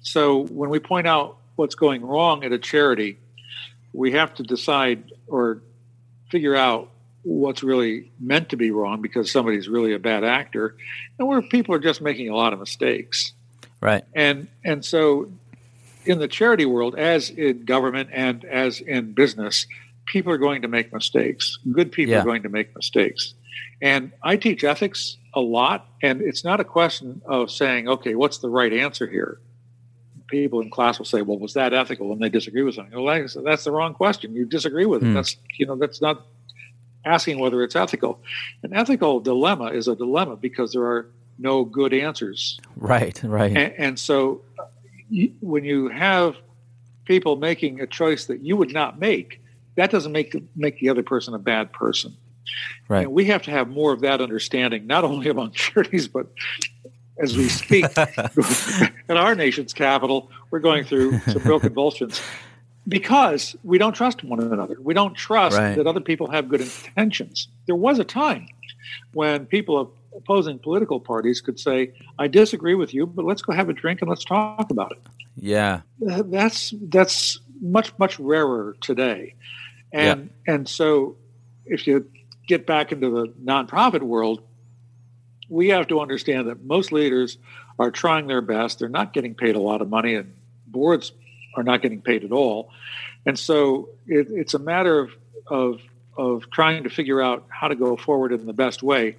[0.00, 3.18] So when we point out what's going wrong at a charity,
[3.92, 5.62] we have to decide or
[6.30, 6.90] figure out
[7.22, 10.76] what's really meant to be wrong because somebody's really a bad actor
[11.18, 13.32] and where people are just making a lot of mistakes.
[13.80, 14.04] Right.
[14.14, 15.32] And and so
[16.04, 19.66] in the charity world as in government and as in business
[20.06, 21.58] people are going to make mistakes.
[21.72, 22.20] Good people yeah.
[22.20, 23.34] are going to make mistakes.
[23.82, 28.38] And i teach ethics a lot and it's not a question of saying okay what's
[28.38, 29.38] the right answer here
[30.28, 33.02] people in class will say, "Well, was that ethical?" and they disagree with something.
[33.02, 34.34] Well, that's the wrong question.
[34.34, 35.06] You disagree with it.
[35.06, 35.14] Mm.
[35.14, 36.26] That's you know that's not
[37.04, 38.20] asking whether it's ethical.
[38.62, 41.08] An ethical dilemma is a dilemma because there are
[41.38, 42.58] no good answers.
[42.76, 43.22] Right.
[43.22, 43.56] Right.
[43.56, 44.42] And, and so,
[45.40, 46.36] when you have
[47.04, 49.40] people making a choice that you would not make,
[49.76, 52.16] that doesn't make make the other person a bad person.
[52.88, 53.04] Right.
[53.04, 56.28] And we have to have more of that understanding, not only among charities, but
[57.18, 57.86] as we speak
[59.08, 62.20] in our nation's capital, we're going through some real convulsions
[62.88, 64.76] because we don't trust one another.
[64.80, 65.76] We don't trust right.
[65.76, 67.48] that other people have good intentions.
[67.66, 68.48] There was a time
[69.12, 73.52] when people of opposing political parties could say, "I disagree with you, but let's go
[73.52, 74.98] have a drink and let's talk about it."
[75.36, 79.34] Yeah, that's that's much much rarer today,
[79.92, 80.54] and yeah.
[80.54, 81.16] and so
[81.66, 82.08] if you
[82.46, 84.42] get back into the nonprofit world,
[85.48, 87.38] we have to understand that most leaders
[87.78, 88.78] are trying their best.
[88.78, 90.32] They're not getting paid a lot of money, and
[90.66, 91.12] boards
[91.56, 92.70] are not getting paid at all.
[93.24, 95.10] And so it, it's a matter of,
[95.46, 95.80] of,
[96.16, 99.16] of trying to figure out how to go forward in the best way.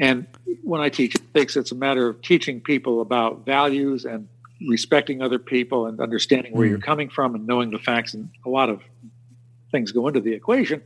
[0.00, 0.26] And
[0.62, 4.28] when I teach ethics, it's a matter of teaching people about values and
[4.68, 6.70] respecting other people and understanding where mm.
[6.70, 8.14] you're coming from and knowing the facts.
[8.14, 8.80] And a lot of
[9.70, 10.82] things go into the equation.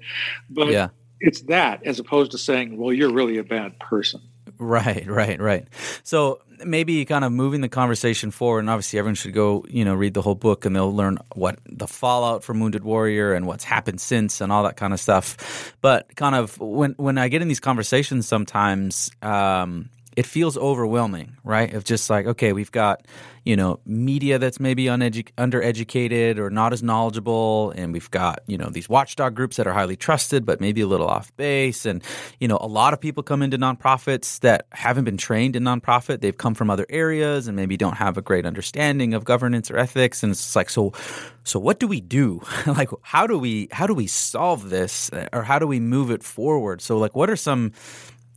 [0.51, 0.89] But yeah.
[1.21, 4.21] it's that as opposed to saying, well, you're really a bad person.
[4.63, 5.67] Right, right, right.
[6.05, 9.93] So maybe kind of moving the conversation forward, and obviously everyone should go, you know,
[9.93, 13.65] read the whole book, and they'll learn what the fallout from Wounded Warrior and what's
[13.65, 15.75] happened since, and all that kind of stuff.
[15.81, 19.11] But kind of when when I get in these conversations, sometimes.
[19.21, 21.73] Um, it feels overwhelming, right?
[21.73, 23.07] Of just like, okay, we've got,
[23.45, 28.59] you know, media that's maybe unedu- undereducated or not as knowledgeable, and we've got, you
[28.59, 32.03] know, these watchdog groups that are highly trusted but maybe a little off base, and
[32.41, 36.21] you know, a lot of people come into nonprofits that haven't been trained in nonprofit.
[36.21, 39.79] They've come from other areas and maybe don't have a great understanding of governance or
[39.79, 40.93] ethics, and it's like, so,
[41.45, 42.43] so what do we do?
[42.67, 46.23] like, how do we how do we solve this, or how do we move it
[46.23, 46.83] forward?
[46.83, 47.73] So, like, what are some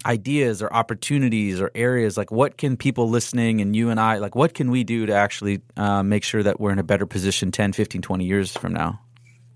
[0.06, 4.36] ideas or opportunities or areas like what can people listening and you and i like
[4.36, 7.52] what can we do to actually uh, make sure that we're in a better position
[7.52, 9.00] 10 15 20 years from now?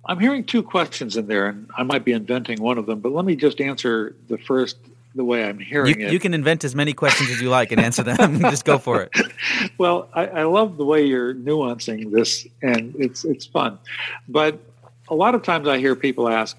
[0.05, 3.11] I'm hearing two questions in there and i might be inventing one of them but
[3.11, 4.77] let me just answer the first
[5.15, 6.13] the way i'm hearing you, it.
[6.13, 8.39] you can invent as many questions as you like and answer them.
[8.41, 9.11] Just go for it.
[9.79, 13.79] Well I, I love the way you're nuancing this and it's it's fun.
[14.27, 14.59] But
[15.09, 16.57] a lot of times i hear people ask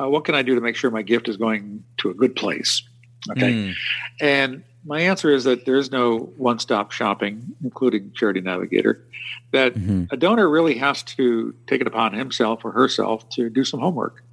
[0.00, 2.34] uh, what can i do to make sure my gift is going to a good
[2.34, 2.82] place
[3.30, 3.52] Okay.
[3.52, 3.74] Mm.
[4.20, 9.04] And my answer is that there's no one stop shopping, including Charity Navigator,
[9.52, 10.04] that mm-hmm.
[10.10, 14.24] a donor really has to take it upon himself or herself to do some homework.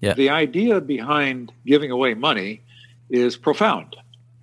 [0.00, 0.14] Yeah.
[0.14, 2.60] The idea behind giving away money
[3.08, 3.96] is profound.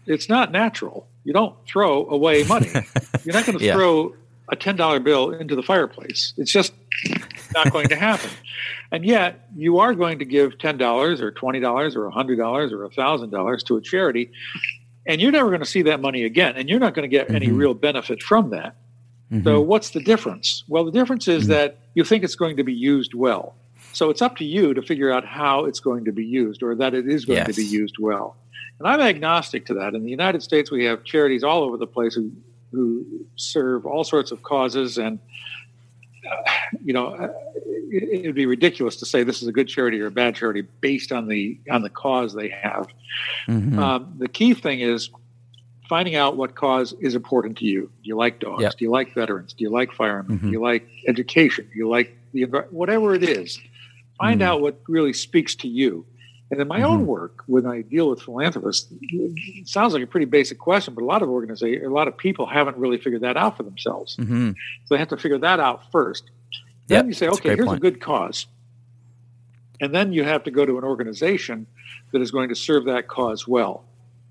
[0.06, 1.08] It's not natural.
[1.24, 2.70] You don't throw away money.
[3.24, 3.74] You're not going to yeah.
[3.74, 4.16] throw
[4.52, 6.34] a $10 bill into the fireplace.
[6.38, 6.74] It's just
[7.54, 8.30] not going to happen.
[8.92, 13.78] And yet, you are going to give $10 or $20 or $100 or $1,000 to
[13.78, 14.32] a charity,
[15.06, 17.28] and you're never going to see that money again, and you're not going to get
[17.28, 17.36] mm-hmm.
[17.36, 18.76] any real benefit from that.
[19.32, 19.44] Mm-hmm.
[19.44, 20.64] So, what's the difference?
[20.68, 21.54] Well, the difference is mm-hmm.
[21.54, 23.56] that you think it's going to be used well.
[23.94, 26.76] So, it's up to you to figure out how it's going to be used or
[26.76, 27.48] that it is going yes.
[27.48, 28.36] to be used well.
[28.80, 29.96] And I'm agnostic to that.
[29.96, 32.32] In the United States, we have charities all over the place who,
[32.74, 33.06] who
[33.36, 35.20] serve all sorts of causes and
[36.30, 36.52] uh,
[36.84, 37.30] you know, uh,
[37.92, 40.62] it would be ridiculous to say this is a good charity or a bad charity
[40.82, 42.88] based on the on the cause they have.
[43.48, 43.78] Mm-hmm.
[43.78, 45.10] Um, the key thing is
[45.88, 47.82] finding out what cause is important to you.
[47.82, 48.64] Do you like dogs?
[48.64, 48.78] Yep.
[48.78, 49.54] Do you like veterans?
[49.54, 50.38] Do you like firemen?
[50.38, 50.48] Mm-hmm.
[50.48, 51.70] Do you like education?
[51.72, 53.60] Do you like the whatever it is?
[54.18, 54.50] Find mm-hmm.
[54.50, 56.06] out what really speaks to you.
[56.52, 56.86] And in my mm-hmm.
[56.86, 61.04] own work, when I deal with philanthropists, it sounds like a pretty basic question, but
[61.04, 64.18] a lot of organizations, a lot of people haven't really figured that out for themselves.
[64.18, 64.52] Mm-hmm.
[64.86, 66.30] So they have to figure that out first.
[66.88, 67.78] Then yep, you say, okay, a here's point.
[67.78, 68.46] a good cause.
[69.82, 71.66] And then you have to go to an organization
[72.12, 73.84] that is going to serve that cause well.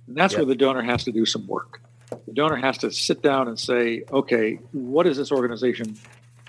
[0.06, 0.40] And that's yep.
[0.40, 1.80] where the donor has to do some work.
[2.10, 5.96] The donor has to sit down and say, okay, what is this organization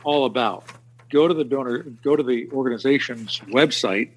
[0.03, 0.65] all about?
[1.09, 4.09] Go to the donor, go to the organization's website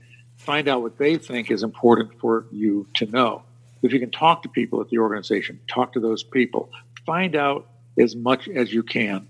[0.46, 3.42] find out what they think is important for you to know.
[3.82, 6.70] If you can talk to people at the organization, talk to those people,
[7.04, 7.66] find out
[7.98, 9.28] as much as you can,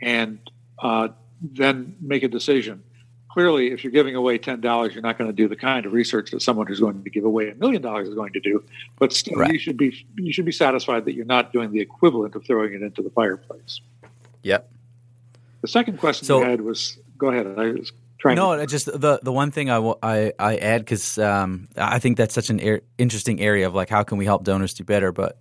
[0.00, 0.38] and
[0.78, 1.08] uh,
[1.40, 2.82] then make a decision.
[3.30, 5.92] Clearly, if you're giving away ten dollars, you're not going to do the kind of
[5.92, 8.64] research that someone who's going to give away a million dollars is going to do.
[8.98, 9.52] But still, right.
[9.52, 12.72] you should be you should be satisfied that you're not doing the equivalent of throwing
[12.72, 13.80] it into the fireplace.
[14.42, 14.70] Yep.
[15.60, 17.46] The second question so, you had was go ahead.
[17.58, 18.36] I was trying.
[18.36, 22.16] No, to- just the the one thing I, I, I add because um, I think
[22.16, 25.12] that's such an er- interesting area of like how can we help donors do better.
[25.12, 25.38] But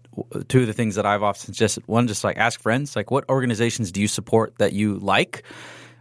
[0.48, 3.28] two of the things that I've often suggested one just like ask friends like what
[3.30, 5.44] organizations do you support that you like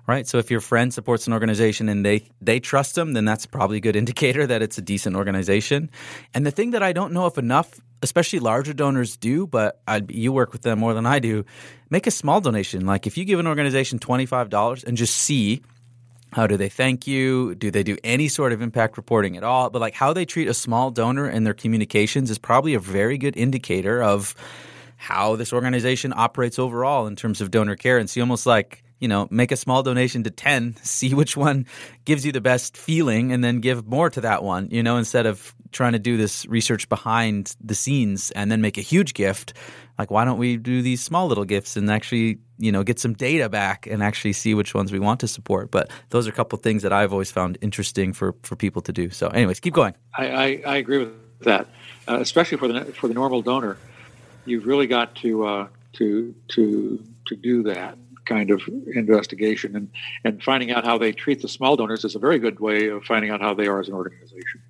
[0.07, 0.27] right?
[0.27, 3.79] So if your friend supports an organization and they they trust them, then that's probably
[3.79, 5.91] a good indicator that it's a decent organization.
[6.35, 10.11] And the thing that I don't know if enough, especially larger donors, do, but I'd,
[10.11, 11.45] you work with them more than I do,
[11.91, 12.87] make a small donation.
[12.87, 15.63] Like if you give an organization twenty five dollars and just see
[16.37, 17.55] how do they thank you?
[17.55, 19.71] Do they do any sort of impact reporting at all?
[19.71, 23.17] But like how they treat a small donor in their communications is probably a very
[23.17, 24.35] good indicator of
[24.99, 27.97] how this organization operates overall in terms of donor care.
[27.97, 31.65] And see almost like, you know, make a small donation to 10, see which one
[32.05, 35.25] gives you the best feeling, and then give more to that one, you know, instead
[35.25, 39.55] of trying to do this research behind the scenes and then make a huge gift
[39.99, 43.15] like why don't we do these small little gifts and actually you know get some
[43.15, 45.71] data back and actually see which ones we want to support.
[45.71, 48.93] But those are a couple things that i've always found interesting for for people to
[48.93, 49.11] do.
[49.11, 49.95] So anyways keep going.
[50.17, 51.69] I i, I agree with that
[52.09, 53.77] uh, especially for the for the normal donor.
[54.45, 58.63] You've really got to uh, to to to do that kind of
[58.95, 59.77] investigation.
[59.77, 59.91] And
[60.25, 63.05] and finding out how they treat the small donors is a very good way of
[63.05, 64.63] finding out how they are as an organization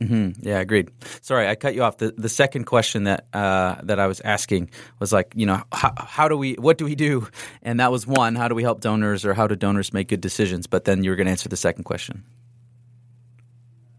[0.00, 0.46] Mm-hmm.
[0.46, 0.90] Yeah, agreed.
[1.22, 1.96] Sorry, I cut you off.
[1.96, 4.70] The the second question that uh, that I was asking
[5.00, 7.28] was like, you know, how, how, do we, what do we do?
[7.62, 10.20] And that was one, how do we help donors, or how do donors make good
[10.20, 10.66] decisions?
[10.66, 12.24] But then you were going to answer the second question,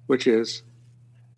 [0.05, 0.61] which is,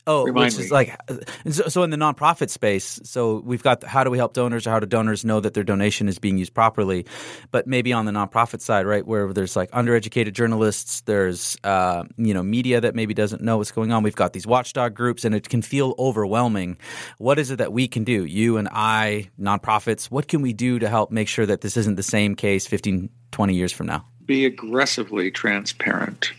[0.10, 0.64] Oh, Remind which me.
[0.66, 1.00] is like,
[1.46, 4.66] and so, so in the nonprofit space, so we've got how do we help donors
[4.66, 7.06] or how do donors know that their donation is being used properly?
[7.52, 12.34] But maybe on the nonprofit side, right, where there's like undereducated journalists, there's uh, you
[12.34, 14.02] know media that maybe doesn't know what's going on.
[14.02, 16.80] We've got these watchdog groups, and it can feel overwhelming.
[17.20, 18.26] What is it that we can do?
[18.26, 21.98] You and I, nonprofits, what can we do to help make sure that this isn't
[21.98, 24.08] the same case 15, 20 years from now?
[24.26, 26.32] Be aggressively transparent.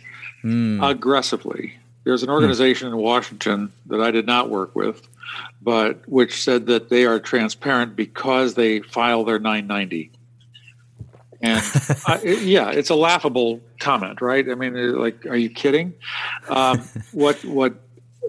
[0.42, 1.76] Aggressively.
[2.04, 5.06] There's an organization in Washington that I did not work with,
[5.60, 10.10] but which said that they are transparent because they file their 990.
[11.42, 11.62] And
[12.06, 14.48] I, yeah, it's a laughable comment, right?
[14.48, 15.94] I mean, like, are you kidding?
[16.48, 16.80] Um,
[17.12, 17.74] what what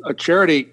[0.06, 0.70] a charity,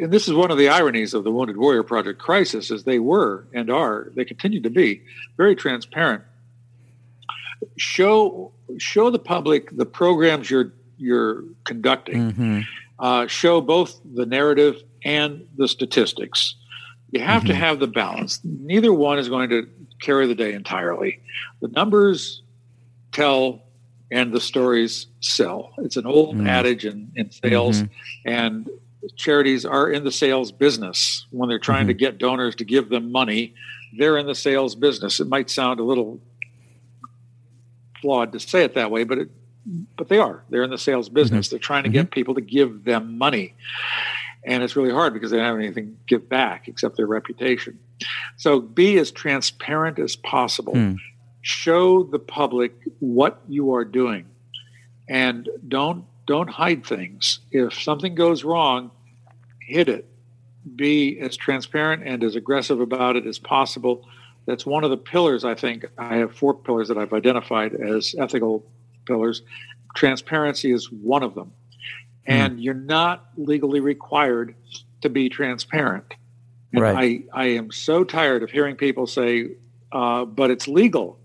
[0.00, 2.98] and this is one of the ironies of the Wounded Warrior Project crisis, is they
[2.98, 5.02] were and are, they continue to be
[5.36, 6.22] very transparent.
[7.76, 12.60] Show show the public the programs you're you're conducting Mm-hmm.
[12.98, 16.54] uh, show both the narrative and the statistics.
[17.10, 18.40] You have to have the balance.
[18.44, 19.66] Neither one is going to
[20.00, 21.20] carry the day entirely.
[21.60, 22.42] The numbers
[23.12, 23.62] tell
[24.10, 25.72] and the stories sell.
[25.78, 27.82] It's an old adage in, in sales,
[28.26, 28.68] and
[29.16, 31.26] charities are in the sales business.
[31.30, 33.54] When they're trying to get donors to give them money,
[33.96, 35.20] they're in the sales business.
[35.20, 36.20] It might sound a little
[38.00, 39.30] flawed to say it that way, but it
[39.96, 40.44] but they are.
[40.50, 41.14] They're in the sales mm-hmm.
[41.14, 41.48] business.
[41.48, 42.12] They're trying to get mm-hmm.
[42.12, 43.54] people to give them money.
[44.44, 47.78] And it's really hard because they don't have anything to give back except their reputation.
[48.36, 50.74] So be as transparent as possible.
[50.74, 50.94] Hmm.
[51.42, 54.26] Show the public what you are doing.
[55.08, 57.40] And don't don't hide things.
[57.50, 58.90] If something goes wrong,
[59.60, 60.06] hit it.
[60.76, 64.06] Be as transparent and as aggressive about it as possible.
[64.44, 65.86] That's one of the pillars, I think.
[65.96, 68.64] I have four pillars that I've identified as ethical
[69.08, 69.42] pillars.
[69.96, 71.52] Transparency is one of them.
[72.26, 74.54] And you're not legally required
[75.00, 76.14] to be transparent.
[76.72, 77.24] And Right.
[77.34, 79.52] I, I am so tired of hearing people say,
[79.90, 81.18] uh, but it's legal.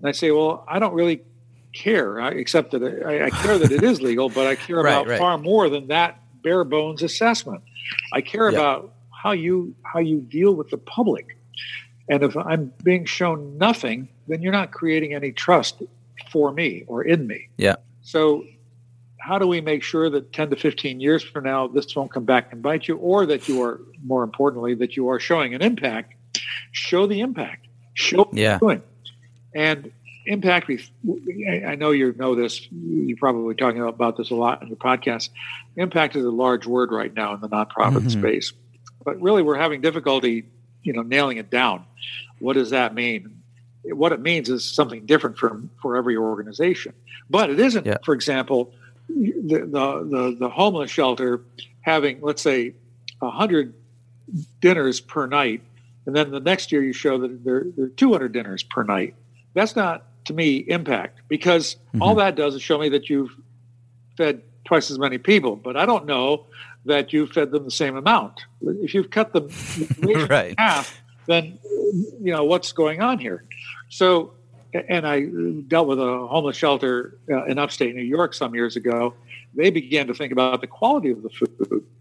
[0.00, 1.22] And I say, well, I don't really
[1.72, 4.92] care, I, except that I, I care that it is legal, but I care Right,
[4.92, 5.18] about right.
[5.18, 7.62] far more than that bare bones assessment.
[8.12, 8.58] I care Yeah.
[8.58, 11.38] about how you how you deal with the public.
[12.10, 15.82] And if I'm being shown nothing, then you're not creating any trust
[16.30, 17.48] for me or in me.
[17.56, 17.76] Yeah.
[18.02, 18.44] So,
[19.18, 22.24] how do we make sure that 10 to 15 years from now, this won't come
[22.24, 25.62] back and bite you, or that you are, more importantly, that you are showing an
[25.62, 26.14] impact?
[26.72, 27.66] Show the impact.
[27.94, 28.50] Show what Yeah.
[28.50, 28.82] you're doing.
[29.54, 29.92] And
[30.26, 34.62] impact, we- I I know you know this, you're probably talking about this a lot
[34.62, 35.30] in your podcast.
[35.76, 38.08] Impact is a large word right now in the nonprofit mm-hmm.
[38.08, 38.52] space.
[39.04, 40.44] But really, we're having difficulty,
[40.82, 41.84] you know, nailing it down.
[42.38, 43.42] What does that mean?
[43.92, 46.94] What it means is something different from for every organization.
[47.28, 47.98] But it isn't, Yeah.
[48.04, 48.72] for example,
[49.08, 51.42] the, the, the, the homeless shelter
[51.82, 52.74] having, let's say,
[53.18, 53.74] 100
[54.60, 55.62] dinners per night,
[56.06, 59.14] and then the next year you show that there, there are 200 dinners per night.
[59.54, 62.02] That's not, to me, impact because mm-hmm.
[62.02, 63.30] all that does is show me that you've
[64.16, 66.46] fed twice as many people, but I don't know
[66.86, 68.40] that you fed them the same amount.
[68.62, 69.42] If you've cut the
[70.00, 70.50] ratio Right.
[70.50, 71.58] in half, then
[72.20, 73.44] you know what's going on here.
[73.88, 74.32] So,
[74.88, 75.26] and I
[75.68, 79.14] dealt with a homeless shelter uh, in upstate New York some years ago.
[79.54, 81.50] They began to think about the quality of the food.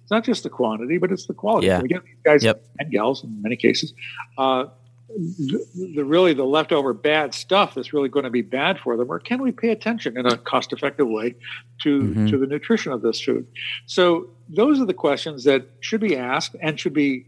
[0.01, 1.67] It's not just the quantity, but it's the quality.
[1.67, 1.79] Yeah.
[1.81, 2.63] Again, these guys Yep.
[2.79, 3.93] and gals in many cases.
[4.37, 4.65] Uh,
[5.09, 5.63] the,
[5.95, 9.19] the really the leftover bad stuff that's really going to be bad for them, or
[9.19, 11.35] can we pay attention in a cost-effective way
[11.83, 12.29] to Mhm.
[12.31, 13.45] to the nutrition of this food?
[13.85, 17.27] So those are the questions that should be asked and should be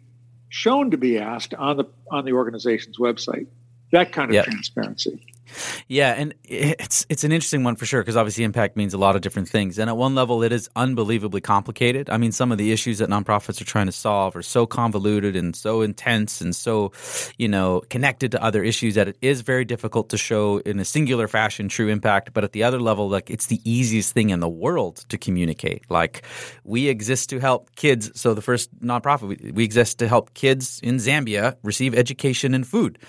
[0.56, 3.48] shown to be asked on the on the organization's website.
[3.92, 4.46] That kind of Yep.
[4.46, 5.22] transparency.
[5.88, 9.16] Yeah, and it's it's an interesting one for sure because obviously impact means a lot
[9.16, 12.10] of different things, and at one level it is unbelievably complicated.
[12.10, 15.36] I mean, some of the issues that nonprofits are trying to solve are so convoluted
[15.36, 16.92] and so intense and so,
[17.38, 20.86] you know, connected to other issues that it is very difficult to show in a
[20.86, 22.34] singular fashion true impact.
[22.34, 25.84] But at the other level, like it's the easiest thing in the world to communicate.
[25.90, 26.24] Like
[26.64, 28.12] we exist to help kids.
[28.20, 32.66] So the first nonprofit we, we exist to help kids in Zambia receive education and
[32.66, 33.00] food.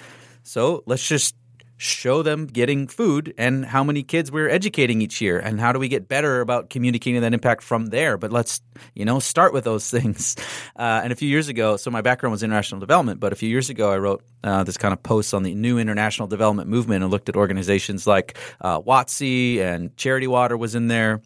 [0.42, 1.34] So let's just
[1.76, 5.78] show them getting food and how many kids we're educating each year and how do
[5.78, 8.16] we get better about communicating that impact from there.
[8.16, 8.60] But let's
[8.94, 10.36] you know start with those things.
[10.74, 13.48] Uh, and a few years ago so my background was international development but a few
[13.48, 17.02] years ago i wrote uh, this kind of post on the new international development movement
[17.02, 18.80] and looked at organizations like uh,
[19.26, 21.20] and charity water was in there.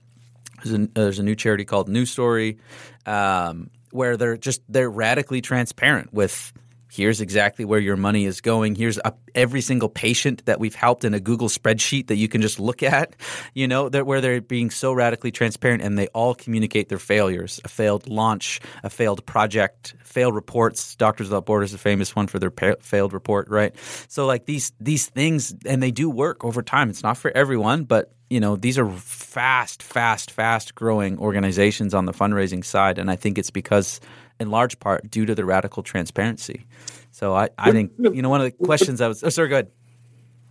[0.62, 2.58] There's a, there's a new charity called New Story,
[3.06, 6.52] um, where they're just they're radically transparent with
[6.90, 8.74] Here's exactly where your money is going.
[8.74, 12.42] Here's a, every single patient that we've helped in a Google spreadsheet that you can
[12.42, 13.14] just look at,
[13.54, 17.60] you know, that where they're being so radically transparent and they all communicate their failures,
[17.64, 20.96] a failed launch, a failed project, failed reports.
[20.96, 23.74] Doctors Without Borders is a famous one for their pa- failed report, right?
[24.08, 26.90] So like these these things and they do work over time.
[26.90, 32.04] It's not for everyone, but you know, these are fast, fast, fast growing organizations on
[32.04, 34.00] the fundraising side and I think it's because
[34.40, 36.66] in large part due to the radical transparency.
[37.12, 39.22] So I, I think you know one of the questions I was.
[39.22, 39.70] Oh, sir, go ahead.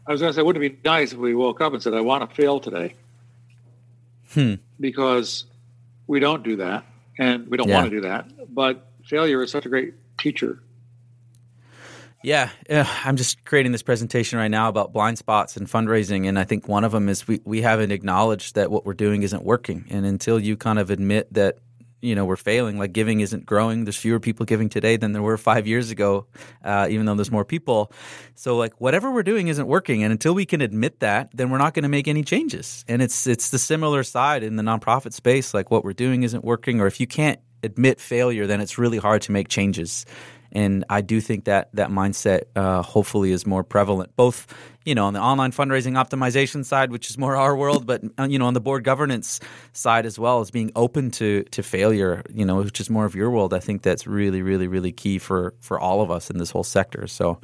[0.07, 1.93] I was going to say, wouldn't it be nice if we woke up and said,
[1.93, 2.95] "I want to fail today,"
[4.33, 4.55] hmm.
[4.79, 5.45] because
[6.07, 6.85] we don't do that,
[7.17, 7.75] and we don't yeah.
[7.75, 8.53] want to do that.
[8.53, 10.61] But failure is such a great teacher.
[12.21, 16.43] Yeah, I'm just creating this presentation right now about blind spots and fundraising, and I
[16.43, 19.85] think one of them is we we haven't acknowledged that what we're doing isn't working,
[19.89, 21.59] and until you kind of admit that
[22.01, 23.85] you know we're failing like giving isn't growing.
[23.85, 26.27] There's fewer people giving today than there were five years ago
[26.63, 27.91] uh, even though there's more people.
[28.35, 30.03] So like whatever we're doing isn't working.
[30.03, 32.83] And until we can admit that then we're not going to make any changes.
[32.87, 36.43] And it's it's the similar side in the nonprofit space like what we're doing isn't
[36.43, 40.05] working or if you can't admit failure then it's really hard to make changes
[40.51, 44.47] and I do think that that mindset uh, hopefully is more prevalent, both
[44.85, 48.27] you know on the online fundraising optimization side, which is more our world, but uh,
[48.29, 49.39] you know on the board governance
[49.73, 53.15] side as well as being open to to failure, you know, which is more of
[53.15, 53.53] your world.
[53.53, 56.63] I think that's really, really, really key for for all of us in this whole
[56.63, 57.07] sector.
[57.07, 57.39] So.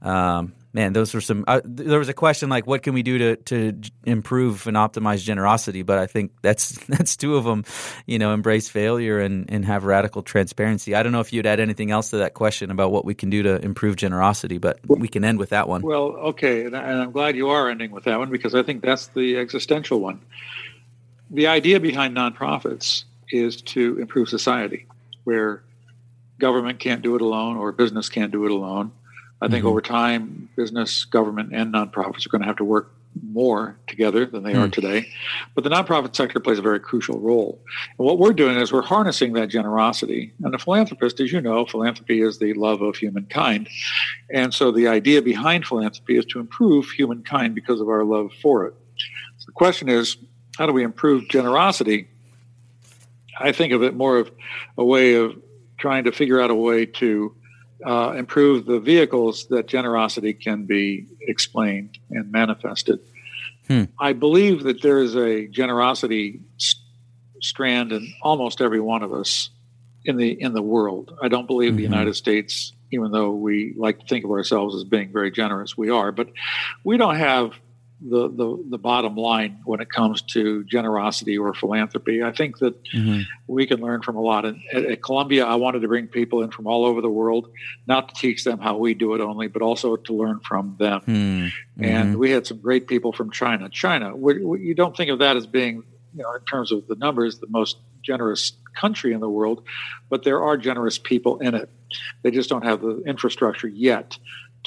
[0.00, 1.44] Um, man, those were some.
[1.48, 5.24] Uh, there was a question like, what can we do to to improve and optimize
[5.24, 5.82] generosity?
[5.82, 7.64] But I think that's that's two of them.
[8.06, 10.94] You know, embrace failure and and have radical transparency.
[10.94, 13.28] I don't know if you'd add anything else to that question about what we can
[13.28, 15.82] do to improve generosity, but we can end with that one.
[15.82, 19.08] Well, okay, and I'm glad you are ending with that one because I think that's
[19.08, 20.20] the existential one.
[21.30, 24.86] The idea behind nonprofits is to improve society,
[25.24, 25.62] where
[26.38, 28.92] government can't do it alone or business can't do it alone
[29.40, 29.68] I think mm-hmm.
[29.68, 32.92] over time, business, government, and nonprofits are going to have to work
[33.32, 34.64] more together than they mm.
[34.64, 35.08] are today.
[35.54, 37.60] But the nonprofit sector plays a very crucial role.
[37.98, 40.32] And what we're doing is we're harnessing that generosity.
[40.42, 43.68] And the philanthropist, as you know, philanthropy is the love of humankind.
[44.32, 48.66] And so the idea behind philanthropy is to improve humankind because of our love for
[48.66, 48.74] it.
[49.38, 50.16] So the question is,
[50.56, 52.08] how do we improve generosity?
[53.40, 54.30] I think of it more of
[54.76, 55.40] a way of
[55.78, 57.34] trying to figure out a way to
[57.84, 63.00] uh, improve the vehicles that generosity can be explained and manifested.
[63.68, 63.84] Hmm.
[63.98, 66.82] I believe that there is a generosity st-
[67.40, 69.50] strand in almost every one of us
[70.04, 71.16] in the in the world.
[71.22, 71.76] I don't believe mm-hmm.
[71.76, 75.76] the United States, even though we like to think of ourselves as being very generous,
[75.76, 76.30] we are, but
[76.82, 77.52] we don't have
[78.00, 82.22] the, the, the bottom line when it comes to generosity or philanthropy.
[82.22, 83.22] I think that mm-hmm.
[83.48, 84.44] we can learn from a lot.
[84.44, 87.50] And at, at, Columbia, I wanted to bring people in from all over the world,
[87.86, 91.00] not to teach them how we do it only, but also to learn from them.
[91.00, 91.84] Mm-hmm.
[91.84, 93.68] And we had some great people from China.
[93.68, 95.82] China, we, we, you don't think of that as being,
[96.14, 99.64] you know, in terms of the numbers, the most generous country in the world,
[100.08, 101.68] but there are generous people in it.
[102.22, 104.18] They just don't have the infrastructure yet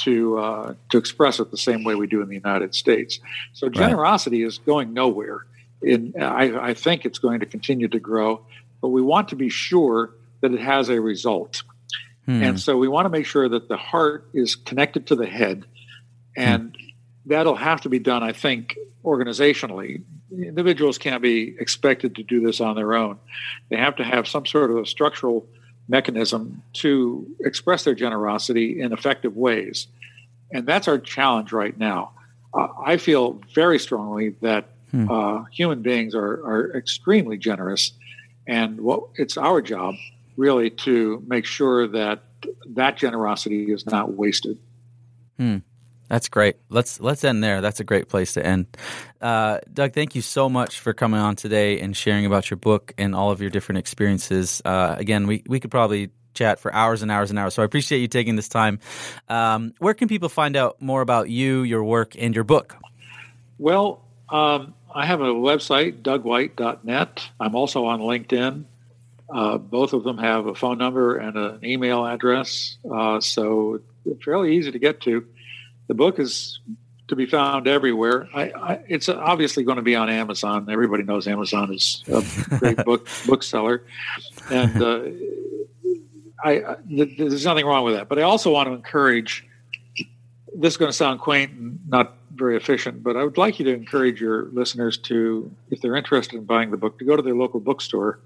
[0.03, 3.19] to uh, to express it the same way we do in the United States.
[3.53, 4.47] So generosity right.
[4.47, 5.45] is going nowhere.
[5.81, 8.45] In, I, I, think it's going to continue to grow,
[8.81, 11.63] but we want to be sure that it has a result.
[12.25, 12.43] Hmm.
[12.43, 15.65] And so we want to make sure that the heart is connected to the head,
[16.37, 16.87] and hmm.
[17.25, 20.03] that'll have to be done, I think, organizationally.
[20.31, 23.17] Individuals can't be expected to do this on their own.
[23.69, 25.47] They have to have some sort of a structural
[25.91, 29.87] mechanism to express their generosity in effective ways.
[30.51, 32.11] And that's our challenge right now.
[32.53, 35.11] Uh, I feel very strongly that hmm.
[35.11, 37.91] uh, human beings are, are extremely generous,
[38.47, 39.95] and what it's our job
[40.37, 42.23] really to make sure that
[42.65, 44.57] that generosity is not wasted.
[45.37, 45.57] Hmm.
[46.11, 46.57] That's great.
[46.67, 47.61] Let's let's end there.
[47.61, 48.67] That's a great place to end.
[49.21, 52.93] Uh, Doug, thank you so much for coming on today and sharing about your book
[52.97, 54.61] and all of your different experiences.
[54.65, 57.53] Uh, again, we we could probably chat for hours and hours and hours.
[57.53, 58.79] So I appreciate you taking this time.
[59.29, 62.75] Um, where can people find out more about you, your work, and your book?
[63.57, 67.29] Well, um, I have a website, dougwhite.net.
[67.39, 68.65] I'm also on LinkedIn.
[69.33, 74.21] Uh, both of them have a phone number and an email address, uh, so it's
[74.25, 75.25] fairly easy to get to.
[75.91, 76.61] The book is
[77.09, 78.29] to be found everywhere.
[78.33, 80.67] I, I, it's obviously going to be on Amazon.
[80.71, 82.23] Everybody knows Amazon is a
[82.59, 83.83] great book bookseller,
[84.49, 85.01] and uh,
[86.41, 88.07] I, there's nothing wrong with that.
[88.07, 89.45] But I also want to encourage.
[90.55, 93.65] This is going to sound quaint and not very efficient, but I would like you
[93.65, 97.21] to encourage your listeners to, if they're interested in buying the book, to go to
[97.21, 98.21] their local bookstore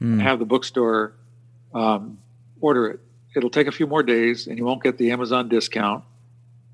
[0.00, 0.12] mm.
[0.12, 1.12] and have the bookstore
[1.74, 2.16] um,
[2.62, 3.00] order it
[3.34, 6.04] it'll take a few more days, and you won't get the Amazon discount,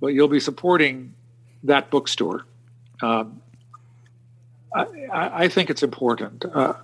[0.01, 1.15] but you'll be supporting
[1.65, 2.45] that bookstore.
[3.03, 3.41] Um,
[4.75, 6.75] I, I, think it's important, uh,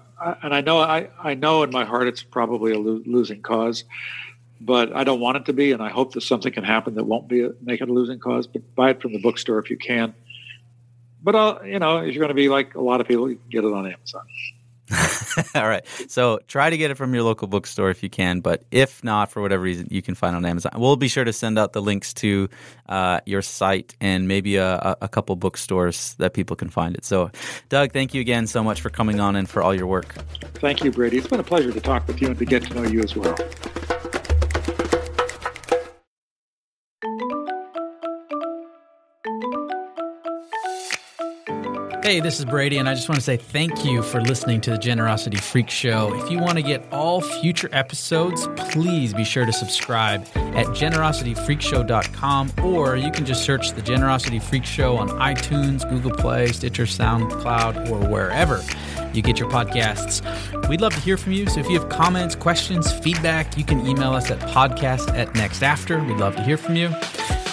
[0.42, 3.84] and I know I, I know in my heart it's probably a lo- losing cause,
[4.60, 7.04] but I don't want it to be, and I hope that something can happen that
[7.04, 8.46] won't be a, make it a losing cause.
[8.46, 10.14] But buy it from the bookstore if you can.
[11.22, 13.36] But uh, you know, if you're going to be like a lot of people, you
[13.36, 14.22] can get it on Amazon.
[15.55, 15.84] All right.
[16.09, 19.30] So try to get it from your local bookstore if you can, but if not,
[19.30, 20.72] for whatever reason, you can find it on Amazon.
[20.76, 22.49] We'll be sure to send out the links to
[22.88, 27.05] uh, your site and maybe a, a, couple bookstores that people can find it.
[27.05, 27.30] So,
[27.68, 30.14] Doug, thank you again so much for coming on and for all your work.
[30.55, 31.18] Thank you, Brady.
[31.18, 33.14] It's been a pleasure to talk with you and to get to know you as
[33.14, 33.36] well.
[42.03, 44.70] Hey, this is Brady, and I just want to say thank you for listening to
[44.70, 46.12] the Generosity Freak Show.
[46.16, 52.53] If you want to get all future episodes, please be sure to subscribe at generosityfreakshow.com,
[52.64, 57.88] or you can just search the Generosity Freak Show on iTunes, Google Play, Stitcher, SoundCloud,
[57.88, 58.61] or wherever
[59.14, 60.22] you get your podcasts.
[60.68, 61.46] We'd love to hear from you.
[61.46, 65.62] So if you have comments, questions, feedback, you can email us at podcast at next
[65.62, 66.03] after.
[66.03, 66.88] We'd love to hear from you.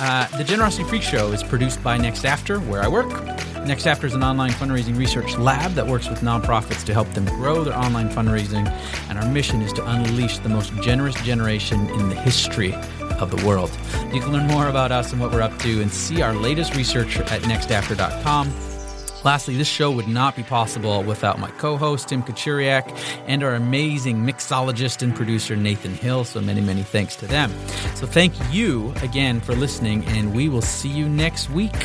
[0.01, 3.38] Uh, the Generosity Freak Show is produced by Next After, where I work.
[3.69, 7.25] Next After is an online fundraising research lab that works with nonprofits to help them
[7.25, 8.67] grow their online fundraising.
[9.09, 12.73] And our mission is to unleash the most generous generation in the history
[13.19, 13.69] of the world.
[14.11, 16.75] You can learn more about us and what we're up to and see our latest
[16.75, 18.51] research at nextafter.com.
[19.23, 23.53] Lastly, this show would not be possible without my co host, Tim Kachuriak, and our
[23.53, 26.23] amazing mixologist and producer, Nathan Hill.
[26.23, 27.51] So many, many thanks to them.
[27.93, 31.75] So thank you again for listening, and we will see you next week.